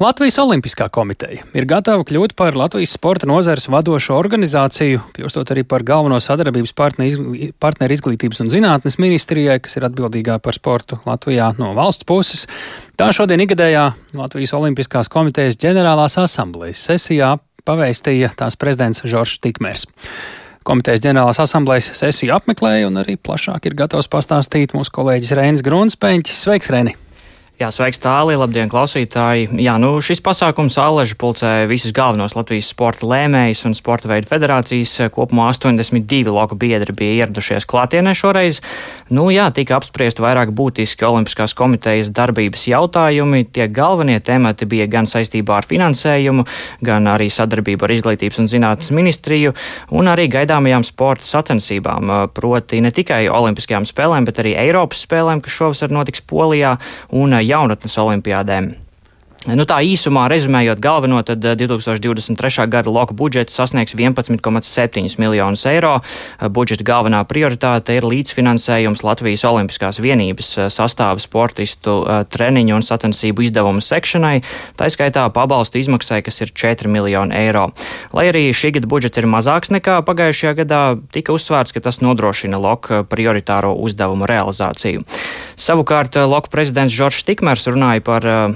Latvijas 0.02 0.34
Olimpiskā 0.42 0.88
komiteja 0.90 1.44
ir 1.54 1.66
gatava 1.68 2.02
kļūt 2.02 2.32
par 2.34 2.56
Latvijas 2.58 2.96
sporta 2.96 3.26
nozares 3.28 3.68
vadošo 3.70 4.16
organizāciju, 4.18 4.98
kļūstot 5.14 5.52
arī 5.54 5.62
par 5.68 5.84
galveno 5.86 6.16
sadarbības 6.18 6.72
partneri 6.74 7.94
izglītības 7.94 8.42
un 8.42 8.50
zinātnes 8.50 8.98
ministrijai, 8.98 9.60
kas 9.62 9.78
ir 9.78 9.86
atbildīgā 9.86 10.40
par 10.42 10.56
sportu 10.56 10.98
Latvijā 11.06 11.52
no 11.60 11.70
valsts 11.76 12.08
puses. 12.08 12.48
Tā 12.98 13.12
šodien 13.14 13.44
ikgadējā 13.44 13.84
Latvijas 14.18 14.56
Olimpiskās 14.58 15.12
komitejas 15.12 15.60
ģenerālās 15.62 16.18
asamblejas 16.24 16.82
sesijā 16.88 17.36
pavēstīja 17.68 18.32
tās 18.42 18.58
prezidents 18.58 19.04
Žoržs 19.06 19.38
Tikmērs. 19.44 19.86
Komitejas 20.66 21.04
ģenerālās 21.06 21.44
asamblejas 21.46 21.92
sesiju 22.00 22.34
apmeklēja 22.40 22.90
un 22.90 22.98
arī 23.04 23.14
plašāk 23.20 23.70
ir 23.70 23.78
gatavs 23.78 24.10
pastāstīt 24.10 24.74
mūsu 24.74 24.98
kolēģis 24.98 25.36
Reinis 25.38 25.66
Grunsteņķis. 25.68 26.44
Sveiks, 26.48 26.74
Reini! 26.74 26.98
Jā, 27.62 27.68
sveiks, 27.70 28.01
tālāk, 28.03 28.40
labdien, 28.40 28.66
klausītāji. 28.66 29.44
Jā, 29.62 29.77
nu, 29.79 29.92
šis 30.03 30.18
pasākums 30.25 30.75
Aleža 30.83 31.14
pulcē 31.14 31.51
visus 31.70 31.92
galvenos 31.94 32.33
Latvijas 32.35 32.72
sporta 32.72 33.07
lēmējus 33.07 33.61
un 33.68 33.77
sporta 33.79 34.09
veidu 34.11 34.27
federācijas. 34.27 34.96
Kopumā 35.14 35.46
82 35.53 36.33
lauku 36.35 36.59
biedri 36.59 36.90
bija 36.96 37.20
ieradušies 37.20 37.68
klātienē 37.70 38.16
šoreiz. 38.18 38.59
Nu, 39.14 39.29
jā, 39.31 39.44
tika 39.55 39.77
apspriesti 39.77 40.25
vairāk 40.25 40.51
būtiski 40.59 41.07
Olimpiskās 41.07 41.55
komitejas 41.55 42.11
darbības 42.16 42.64
jautājumi. 42.72 43.44
Tie 43.55 43.68
galvenie 43.70 44.18
temati 44.18 44.66
bija 44.66 44.88
gan 44.90 45.07
saistībā 45.07 45.61
ar 45.61 45.68
finansējumu, 45.70 46.42
gan 46.83 47.07
arī 47.12 47.31
sadarbību 47.31 47.87
ar 47.87 47.94
Izglītības 47.94 48.42
un 48.42 48.51
zinātnes 48.51 48.90
ministriju 48.90 49.55
un 49.94 50.11
arī 50.11 50.27
gaidāmajām 50.35 50.88
sporta 50.88 51.31
sacensībām. 51.31 52.11
Proti 52.35 52.83
ne 52.83 52.90
tikai 52.90 53.29
Olimpiskajām 53.31 53.87
spēlēm, 53.87 54.27
bet 54.27 54.42
arī 54.42 54.57
Eiropas 54.64 55.07
spēlēm, 55.07 55.44
kas 55.46 55.61
šovasar 55.61 55.94
notiks 55.94 56.27
Polijā. 56.27 56.75
Un, 57.12 57.38
jaunatnes 57.52 57.98
olimpiādēm. 58.00 58.72
Nu, 59.42 59.64
tā 59.66 59.81
īsumā 59.83 60.28
rezumējot 60.31 60.78
galveno, 60.83 61.18
tad 61.26 61.42
2023. 61.42 62.66
gada 62.70 62.90
loka 62.92 63.14
budžets 63.16 63.57
sasniegs 63.59 63.96
11,7 63.98 65.18
miljonus 65.18 65.64
eiro. 65.66 65.96
Budžeta 66.54 66.87
galvenā 66.87 67.25
prioritāte 67.27 67.96
ir 67.98 68.06
līdzfinansējums 68.06 69.02
Latvijas 69.02 69.42
Olimpiskās 69.48 69.98
vienības 70.02 70.52
sastāva 70.71 71.19
sportistu 71.23 71.96
treniņu 72.31 72.77
un 72.79 72.87
sacensību 72.87 73.46
izdevumu 73.48 73.83
sekšanai, 73.83 74.37
tā 74.79 74.90
skaitā 74.92 75.27
pabalstu 75.35 75.81
izmaksai, 75.83 76.23
kas 76.23 76.38
ir 76.44 76.54
4 76.54 76.90
miljoni 76.92 77.35
eiro. 77.42 77.69
Lai 78.14 78.29
arī 78.31 78.44
šī 78.54 78.77
gada 78.79 78.90
budžets 78.90 79.19
ir 79.19 79.31
mazāks 79.31 79.75
nekā 79.75 80.00
pagājušajā 80.06 80.54
gadā, 80.62 80.83
tika 81.14 81.35
uzsvērts, 81.35 81.75
ka 81.75 81.83
tas 81.83 81.98
nodrošina 82.04 82.62
loka 82.62 83.02
prioritāro 83.10 83.75
uzdevumu 83.75 84.31
realizāciju. 84.31 85.02
Savukārt 85.58 86.21
loka 86.31 86.52
prezidents 86.52 86.94
Žoržs 86.94 87.27
Tikmers 87.27 87.66
runāja 87.71 88.06
par 88.06 88.33
Eh, 88.33 88.54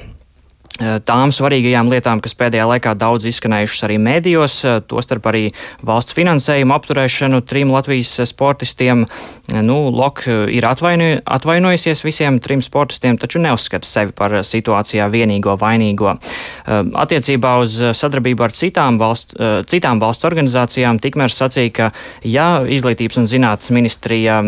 tām 0.77 1.33
svarīgajām 1.33 1.89
lietām, 1.89 2.21
kas 2.21 2.37
pēdējā 2.37 2.67
laikā 2.69 2.93
daudz 3.01 3.27
izskanējušas 3.31 3.87
arī 3.87 3.97
mēdījos, 4.03 4.57
eh, 4.65 4.81
tostarp 4.85 5.29
arī 5.31 5.45
valsts 5.87 6.13
finansējumu 6.17 6.75
apturēšanu 6.77 7.41
trim 7.47 7.73
Latvijas 7.73 8.21
sportistiem. 8.29 9.07
Eh, 9.53 9.63
nu, 9.63 9.89
Lok 9.91 10.27
ir 10.27 10.63
atvaino, 10.63 11.23
atvainojusies 11.25 12.03
visiem 12.05 12.41
trim 12.41 12.61
sportistiem, 12.61 13.17
taču 13.19 13.41
neuzskata 13.41 13.85
sevi 13.85 14.13
par 14.13 14.31
situācijā 14.31 15.09
vienīgo 15.09 15.57
vainīgo. 15.57 16.19
Attiecībā 16.67 17.61
uz 17.63 17.79
sadarbību 17.79 18.43
ar 18.43 18.51
citām 18.51 18.99
valsts, 18.99 19.35
citām 19.71 20.01
valsts 20.01 20.25
organizācijām 20.25 20.99
tikmēr 21.01 21.31
sacīja, 21.31 21.73
ka 21.73 21.93
ja 22.25 22.61
izglītības 22.61 23.19
un 23.19 23.29
zinātnes 23.31 23.71
ministrija 23.71 24.43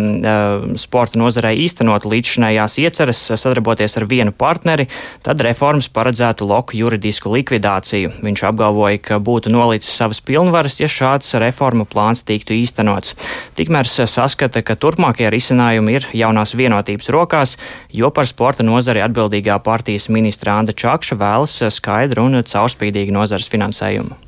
sporta 0.76 1.18
nozarei 1.18 1.62
īstenot 1.64 2.04
līdzšanējās 2.04 2.78
ieceres 2.82 3.22
sadarboties 3.36 3.96
ar 3.96 4.08
vienu 4.10 4.32
partneri, 4.32 4.88
tad 5.22 5.40
reformas 5.40 5.88
paredz 5.88 6.17
paredzētu 6.18 6.46
loku 6.48 6.74
juridisku 6.74 7.30
likvidāciju. 7.30 8.10
Viņš 8.22 8.42
apgalvoja, 8.50 8.98
ka 8.98 9.18
būtu 9.22 9.52
nolicis 9.52 9.94
savas 9.94 10.20
pilnvaras, 10.20 10.80
ja 10.80 10.88
šāds 10.90 11.30
reformu 11.38 11.86
plāns 11.86 12.24
tiktu 12.26 12.56
īstenots. 12.58 13.14
Tikmēr 13.54 13.86
saskata, 13.86 14.62
ka 14.62 14.74
turpmākie 14.74 15.30
risinājumi 15.30 15.94
ir 15.94 16.08
jaunās 16.12 16.56
vienotības 16.58 17.08
rokās, 17.14 17.56
jo 17.92 18.10
par 18.10 18.26
sporta 18.26 18.66
nozari 18.66 19.02
atbildīgā 19.04 19.60
partijas 19.62 20.08
ministra 20.08 20.58
Anda 20.58 20.72
Čakša 20.74 21.18
vēlas 21.18 21.62
skaidru 21.70 22.26
un 22.26 22.42
caurspīdīgu 22.42 23.14
nozares 23.14 23.48
finansējumu. 23.48 24.18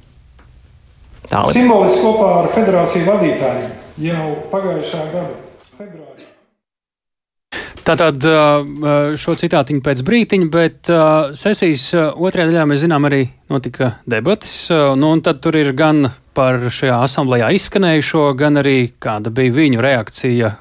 Tālāk. 1.26 1.54
Simboliski 1.54 2.06
kopā 2.06 2.32
ar 2.40 2.50
federāciju 2.54 3.06
vadītājiem 3.06 3.70
jau 4.06 4.26
pagājušā 4.50 5.06
gada. 5.10 5.49
Tātad 7.86 8.24
šo 9.18 9.34
citātiņu 9.40 9.82
pēc 9.84 10.02
brītiņa, 10.06 10.48
bet 10.52 10.90
sesijas 11.38 11.86
otrajā 11.96 12.50
daļā 12.50 12.66
mēs 12.70 12.82
zinām 12.84 13.08
arī 13.08 13.24
notika 13.50 13.94
debatas, 14.10 14.54
nu, 14.70 15.14
un 15.14 15.22
tad 15.24 15.40
tur 15.42 15.56
ir 15.58 15.72
gan 15.78 16.10
par 16.36 16.60
šajā 16.70 17.00
asamblējā 17.04 17.48
izskanējušo, 17.56 18.22
gan 18.38 18.60
arī 18.60 18.76
kāda 19.02 19.32
bija 19.34 19.54
viņu 19.56 19.82
reakcija 19.82 20.52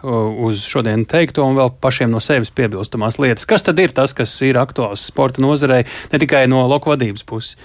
uz 0.48 0.64
šodien 0.66 1.06
teikto 1.10 1.46
un 1.46 1.60
vēl 1.60 1.76
pašiem 1.84 2.12
no 2.12 2.22
sevis 2.24 2.52
piebilstamās 2.56 3.20
lietas. 3.22 3.46
Kas 3.50 3.68
tad 3.68 3.80
ir 3.84 3.94
tas, 3.96 4.16
kas 4.18 4.34
ir 4.46 4.60
aktuāls 4.62 5.06
sporta 5.12 5.44
nozarei, 5.46 5.84
ne 6.14 6.22
tikai 6.22 6.48
no 6.50 6.66
loku 6.72 6.96
vadības 6.96 7.28
puses? 7.30 7.60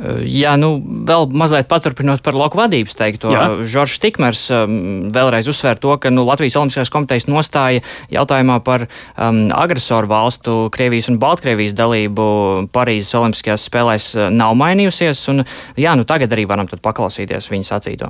Eh, 0.00 0.22
jā, 0.24 0.54
nu, 0.56 0.78
vēl 0.80 1.26
mazliet 1.36 1.68
paturpinot 1.68 2.22
par 2.24 2.36
loku 2.38 2.56
vadības 2.56 2.96
teikto, 2.96 3.32
Žoržs 3.68 4.00
Tikmers 4.00 4.46
um, 4.54 5.10
vēlreiz 5.12 5.50
uzsver 5.52 5.76
to, 5.76 5.98
ka 6.00 6.08
nu, 6.08 6.24
Latvijas 6.24 6.56
Olimpiskās 6.56 6.92
komitejas 6.92 7.28
nostāja 7.28 7.82
jautājumā 8.12 8.56
par 8.64 8.86
um, 8.88 9.44
agresoru 9.52 10.08
valstu 10.08 10.56
Krievijas 10.72 11.10
un 11.12 11.20
Baltkrievijas 11.20 11.76
dalību 11.76 12.24
Parīzes 12.72 13.12
Olimpiskajās 13.20 13.68
spēlēs 13.68 14.08
uh, 14.16 14.30
nav 14.32 14.56
mainījusies, 14.56 15.26
un 15.34 15.44
jā, 15.76 15.92
nu, 15.98 16.08
tagad 16.08 16.32
arī 16.32 16.48
varam 16.48 16.72
paklausīties 16.72 17.52
viņa 17.52 17.70
sacīto. 17.74 18.08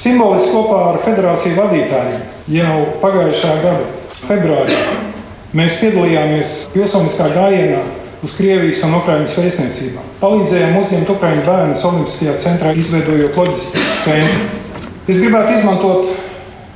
Simboliski 0.00 0.54
kopā 0.54 0.82
ar 0.94 1.00
federāciju 1.04 1.60
vadītājiem 1.60 2.20
jau 2.56 2.74
pagājušā 3.02 3.56
gada 3.60 3.86
februārī 4.16 4.76
mēs 5.52 5.80
piedalījāmies 5.82 6.52
pilsoniskā 6.72 7.26
gājienā 7.34 7.82
uz 8.22 8.34
Krievijas 8.36 8.82
un 8.84 8.96
Ukraiņas 8.98 9.36
vēstniecībām. 9.38 10.08
Palīdzējām 10.20 10.76
uzņemt 10.80 11.12
Ukraiņu 11.14 11.44
bērnus 11.46 11.84
Olimpiskajā 11.88 12.34
centrā, 12.40 12.72
izveidojot 12.76 13.38
loģistikas 13.40 14.02
centru. 14.04 14.48
Es 15.08 15.22
gribētu 15.22 15.56
izmantot 15.56 16.10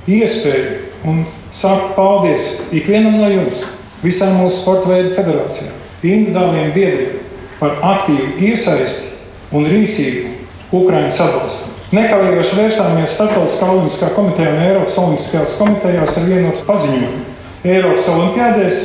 iespēju 0.08 1.10
un 1.10 1.24
sakt 1.54 1.92
paldies 1.98 2.48
ikvienam 2.74 3.18
no 3.20 3.28
jums, 3.28 3.60
visām 4.04 4.38
mūsu 4.40 4.62
sporta 4.62 4.90
veidu 4.90 5.12
federācijām, 5.16 5.76
individuāliem 6.02 6.72
biedriem 6.74 7.20
par 7.60 7.76
aktīvu 7.92 8.48
iesaisti 8.48 9.12
un 9.54 9.68
rīcību 9.70 10.32
Ukraiņas 10.74 11.20
atbalstam. 11.28 11.70
Nekavējoši 11.94 12.56
vērsāmies 12.58 13.14
Startautiskā 13.14 13.68
olimpiskā 13.70 14.08
komitejā 14.16 14.50
un 14.56 14.62
Eiropas 14.64 14.96
Olimpiskajās 14.98 15.58
komitejās 15.60 16.16
ar 16.18 16.24
vienotu 16.26 16.64
paziņojumu. 16.66 17.20
Eiropas 17.64 18.08
Olimpiādēs 18.10 18.80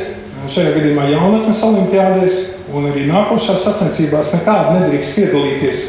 šajā 0.54 0.74
gadījumā 0.76 1.08
jaunatnes 1.12 1.64
olimpiādēs 1.66 2.38
un 2.74 2.90
arī 2.90 3.06
nākošās 3.10 3.64
sacensībās 3.66 4.32
nekādi 4.36 4.78
nedrīkst 4.78 5.18
piedalīties 5.18 5.82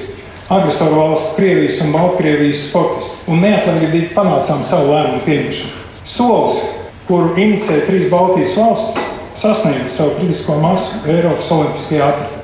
agresoru 0.52 0.96
valstu, 1.00 1.36
Krievijas 1.38 1.80
un 1.86 1.94
Baltkrievijas 1.96 2.66
sportisti. 2.70 3.24
Un 3.32 3.40
neatlaidīgi 3.46 4.12
panācām 4.16 4.66
savu 4.68 4.92
lēmumu 4.92 5.24
pieņemšanu. 5.28 5.88
Solis, 6.04 6.60
kuru 7.08 7.32
inicēja 7.40 7.88
trīs 7.88 8.12
Baltijas 8.12 8.58
valstis, 8.60 9.10
sasniedz 9.40 9.96
savu 9.96 10.18
kritisko 10.20 10.60
masu 10.64 11.02
Eiropas 11.14 11.52
Olimpiskajā 11.56 12.12
apritē. 12.12 12.41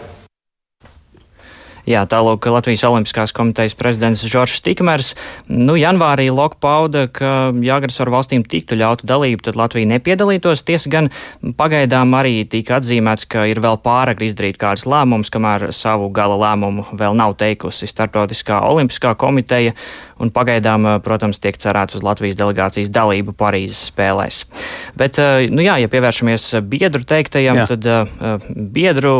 Jā, 1.88 2.01
tālāk 2.03 2.43
Latvijas 2.51 2.81
Olimpiskās 2.83 3.31
komitejas 3.31 3.71
prezidents 3.79 4.25
Žoržs 4.27 4.59
Tikmers. 4.65 5.13
Nu, 5.47 5.77
janvārī 5.79 6.25
Loka 6.27 6.57
pauda, 6.59 7.05
ka, 7.07 7.53
ja 7.63 7.77
agresoru 7.79 8.11
valstīm 8.11 8.43
tiktu 8.43 8.75
ļauta 8.75 9.07
dalība, 9.07 9.45
tad 9.45 9.55
Latvija 9.55 9.88
nepiedalītos. 9.93 10.65
Tiesa 10.67 10.91
gan 10.91 11.07
pagaidām 11.55 12.11
arī 12.19 12.41
tika 12.51 12.81
atzīmēts, 12.81 13.29
ka 13.31 13.45
ir 13.47 13.61
vēl 13.63 13.79
pāragri 13.85 14.27
izdarīt 14.27 14.59
kādas 14.59 14.83
lēmumus, 14.83 15.31
kamēr 15.31 15.69
savu 15.71 16.09
gala 16.11 16.35
lēmumu 16.41 16.89
vēl 16.99 17.15
nav 17.15 17.38
teikusi 17.39 17.88
Startautiskā 17.88 18.59
Olimpiskā 18.67 19.13
komiteja. 19.15 19.71
Un 20.19 20.33
pagaidām, 20.35 20.89
protams, 21.05 21.39
tiek 21.39 21.55
cerēts 21.61 21.95
uz 21.95 22.03
Latvijas 22.03 22.35
delegācijas 22.35 22.91
dalību 22.91 23.31
Parīzes 23.38 23.85
spēlēs. 23.93 24.41
Bet, 24.99 25.21
nu 25.53 25.63
jā, 25.63 25.77
ja 25.79 25.91
pievēršamies 25.93 26.49
biedru 26.67 27.07
teiktajam, 27.07 27.61
jā. 27.61 27.67
tad 27.71 27.88
uh, 27.88 28.51
biedru 28.75 29.15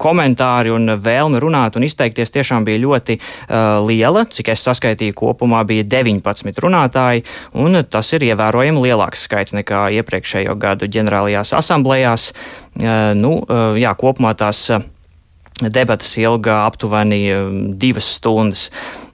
komentāri 0.00 0.72
un 0.74 0.94
vēlme 1.02 1.40
runāt 1.42 1.78
un 1.78 1.86
izteikties 1.86 2.32
tiešām 2.34 2.66
bija 2.68 2.82
ļoti 2.82 3.18
uh, 3.18 3.78
liela. 3.86 4.24
Cik 4.30 4.52
es 4.54 4.64
saskaitīju, 4.66 5.16
kopumā 5.18 5.64
bija 5.68 5.86
19 5.86 6.62
runātāji, 6.64 7.24
un 7.58 7.82
tas 7.90 8.12
ir 8.16 8.28
ievērojami 8.30 8.84
lielāks 8.88 9.26
skaits 9.28 9.56
nekā 9.56 9.88
iepriekšējo 9.98 10.54
gadu 10.60 10.90
ģenerālajās 10.90 11.54
asamblējās. 11.58 12.30
Uh, 12.78 13.12
nu, 13.18 13.40
uh, 13.42 13.74
jā, 13.78 13.94
kopumā 13.98 14.36
tās. 14.38 14.68
Uh, 14.70 14.86
Debatas 15.58 16.12
ilga 16.20 16.60
aptuveni 16.68 17.32
divas 17.82 18.06
stundas. 18.14 18.68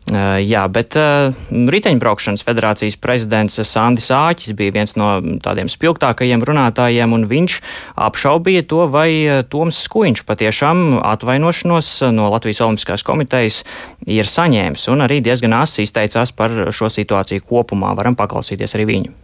Jā, 0.04 0.66
bet 0.68 0.92
Riteņbraukšanas 0.94 2.44
federācijas 2.44 2.98
prezidents 3.00 3.56
Sandis 3.64 4.10
Āķis 4.12 4.52
bija 4.56 4.74
viens 4.74 4.92
no 5.00 5.14
tādiem 5.40 5.70
spilgtākajiem 5.72 6.44
runātājiem, 6.44 7.14
un 7.16 7.24
viņš 7.30 7.56
apšaubīja 8.04 8.66
to, 8.68 8.82
vai 8.92 9.08
Toms 9.48 9.80
Skuiņš 9.86 10.26
patiešām 10.28 11.00
atvainošanos 11.00 11.88
no 12.12 12.28
Latvijas 12.34 12.60
Olimpiskās 12.66 13.06
komitejas 13.06 13.62
ir 14.04 14.28
saņēmis, 14.28 14.90
un 14.92 15.06
arī 15.08 15.22
diezgan 15.24 15.56
asi 15.62 15.88
izteicās 15.88 16.36
par 16.36 16.52
šo 16.68 16.92
situāciju 16.92 17.48
kopumā. 17.48 17.96
Varam 17.96 18.18
paklausīties 18.18 18.76
arī 18.76 18.90
viņu. 18.92 19.16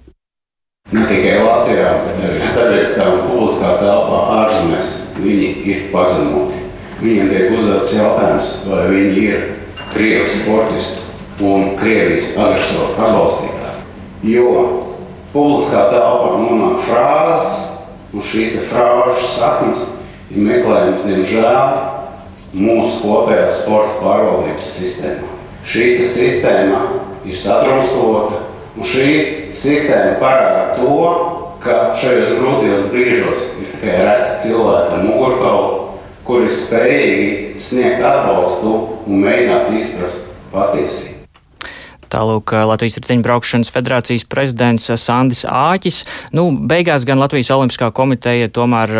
Ne 0.96 1.04
tikai 1.04 1.36
Latvijā, 1.44 1.92
bet 2.08 2.24
arī 2.24 2.48
sabiedriskā 2.48 3.04
un 3.12 3.20
publiskā 3.28 3.76
telpā 3.84 4.24
ārzemēs 4.40 4.96
viņi 5.20 5.54
ir 5.68 5.86
pazemoti. 5.92 6.64
Viņiem 7.04 7.28
tiek 7.30 7.52
uzdots 7.56 7.92
jautājums, 8.00 8.54
vai 8.72 8.86
viņi 8.96 9.26
ir 9.28 9.59
krievu 9.92 10.26
sportistu 10.28 11.08
un 11.40 11.74
Krievijas 11.80 12.34
agresoru 12.38 12.94
atbalstītāji. 13.00 13.84
Jo 14.28 14.50
publiskā 15.32 15.86
telpā 15.92 16.34
nonāk 16.42 16.82
frāzes, 16.84 17.54
un 18.12 18.24
šīs 18.26 18.58
frāžu 18.68 19.24
saknes 19.24 19.82
ir 20.30 20.44
meklējums, 20.44 21.06
diemžēl, 21.06 21.80
mūsu 22.52 23.02
kopējā 23.04 23.46
sporta 23.54 24.00
pārvaldības 24.02 24.70
sistēmā. 24.76 25.34
Šī 25.66 25.90
sistēma 26.06 26.80
ir 27.24 27.36
satrauskota, 27.36 28.44
un 28.76 28.86
šī 28.86 29.10
sistēma 29.54 30.18
parāda 30.20 30.80
to, 30.80 30.96
ka 31.60 31.92
šajos 32.00 32.38
grūtajos 32.38 32.88
brīžos 32.92 33.48
ir 33.60 33.68
tikai 33.74 33.96
reti 34.06 34.38
cilvēki 34.46 34.96
ar 34.96 35.04
mugurkaulu, 35.04 35.79
kuri 36.30 36.46
spējīgi 36.46 37.30
sniegt 37.58 38.04
atbalstu 38.06 38.74
un 39.10 39.24
mēģināt 39.24 39.72
izprast 39.74 40.36
patiesību. 40.54 41.19
Tālūk, 42.10 42.52
Latvijas 42.66 42.98
riteņbraukšanas 42.98 43.70
federācijas 43.70 44.24
prezidents 44.30 44.88
Sandis 44.98 45.44
Āķis. 45.46 46.00
Nu, 46.34 46.48
beigās 46.50 47.06
gan 47.08 47.22
Latvijas 47.22 47.52
Olimpiskā 47.54 47.90
komiteja 47.94 48.50
tomēr 48.52 48.92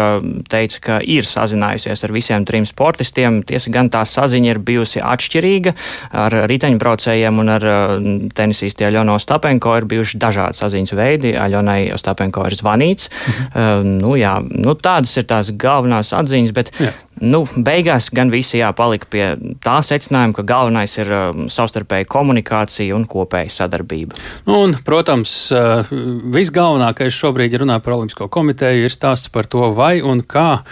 teica, 0.51 0.81
ka 0.85 0.99
ir 1.03 1.27
sazinājusies 1.27 2.07
ar 2.07 2.15
visiem 2.15 2.47
trim 2.47 2.69
sportistiem. 2.69 3.41
Tiesa 3.47 3.73
gan 3.75 3.91
tā 3.93 4.05
saziņa 4.07 4.53
ir 4.55 4.63
bijusi 4.63 5.03
atšķirīga. 5.03 5.75
Ar 6.23 6.39
riteņbraucējiem 6.51 7.43
un 7.43 7.53
ar 7.57 7.69
tenisīsti 8.39 8.87
Aļono 8.87 9.19
Stapenko 9.23 9.75
ir 9.81 9.91
bijuši 9.91 10.23
dažādi 10.23 10.63
saziņas 10.63 10.97
veidi. 10.99 11.35
Aļonai 11.35 11.81
Stapenko 12.01 12.47
ir 12.47 12.59
zvanīts. 12.61 13.11
Mhm. 13.11 13.95
Nu, 14.01 14.17
jā, 14.19 14.39
nu, 14.41 14.79
tādas 14.79 15.17
ir 15.19 15.27
tās 15.31 15.51
galvenās 15.59 16.15
atziņas, 16.17 16.57
bet 16.57 16.75
jā. 16.81 16.95
Nu, 17.21 17.43
beigās 17.45 18.09
gan 18.17 18.31
visi 18.33 18.63
jāpalika 18.63 19.09
pie 19.13 19.25
tā 19.61 19.77
secinājuma, 19.85 20.33
ka 20.39 20.45
galvenais 20.49 20.95
ir 20.97 21.11
savstarpēja 21.53 22.09
komunikācija 22.09 22.97
un 23.01 23.09
kopēja 23.11 23.53
sadarbība. 23.61 24.19
Nu, 24.47 24.61
un, 24.67 24.77
protams, 24.87 25.33
visgalvenākais 26.37 27.17
šobrīd, 27.17 27.57
ja 27.57 27.65
runā 27.65 27.81
par 27.83 27.99
Olimpisko 27.99 28.31
komiteju, 28.33 28.87
ir 28.87 28.95
stāsts 28.95 29.33
par 29.33 29.49
to, 29.51 29.71
vai 29.77 29.99
un 30.05 30.23
kā 30.23 30.63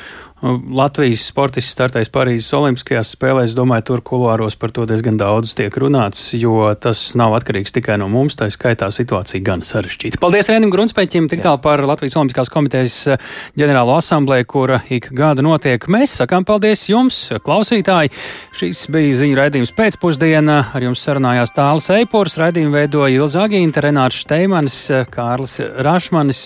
Latvijas 0.43 1.25
sportists 1.27 1.73
startais 1.75 2.11
Parīzes 2.15 2.53
Olimpiskajās 2.55 3.11
spēlēs. 3.17 3.57
Domāju, 3.59 3.85
tur 3.89 4.03
kuluāros 4.07 4.55
par 4.59 4.71
to 4.75 4.85
diezgan 4.87 5.17
daudz 5.19 5.57
tiek 5.59 5.75
runāts, 5.75 6.31
jo 6.39 6.69
tas 6.79 7.01
nav 7.19 7.35
atkarīgs 7.41 7.75
tikai 7.75 7.97
no 7.99 8.07
mums. 8.13 8.37
Tā 8.39 8.47
skaitā 8.55 8.87
situācija 8.95 9.43
gan 9.43 9.65
sarežģīta. 9.67 10.21
Paldies 10.23 10.51
Rēnim 10.51 10.71
Grunspēķim 10.71 11.27
tik 11.33 11.43
tālu 11.43 11.59
par 11.65 11.83
Latvijas 11.83 12.15
Olimpiskās 12.21 12.53
komitejas 12.55 12.97
eh, 13.11 13.27
ģenerālo 13.59 13.99
asamblēju, 13.99 14.49
kura 14.55 14.81
ik 14.95 15.11
gada 15.19 15.43
notiek. 15.43 15.89
Mēs 15.91 16.15
sakām 16.21 16.47
paldies 16.47 16.87
jums, 16.87 17.19
klausītāji. 17.43 18.15
Šis 18.55 18.87
bija 18.95 19.19
ziņu 19.25 19.43
raidījums 19.43 19.75
pēcpusdienā. 19.75 20.61
Ar 20.71 20.87
jums 20.87 21.03
sarunājās 21.03 21.55
Tāls 21.59 21.91
Eipors, 21.99 22.39
raidījumu 22.39 22.79
veidoja 22.79 23.19
Ilza 23.19 23.43
Agīnta, 23.49 23.83
Renārs 23.89 24.23
Šteimanis, 24.23 24.85
Kārlis 25.11 25.59
Rašmanis. 25.83 26.45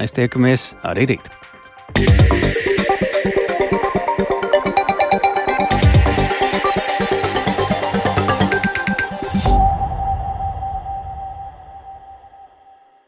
Mēs 0.00 0.16
tiekamies 0.16 0.70
arī 0.88 1.12
rīt. 1.12 1.34
Yeah. 1.94 2.73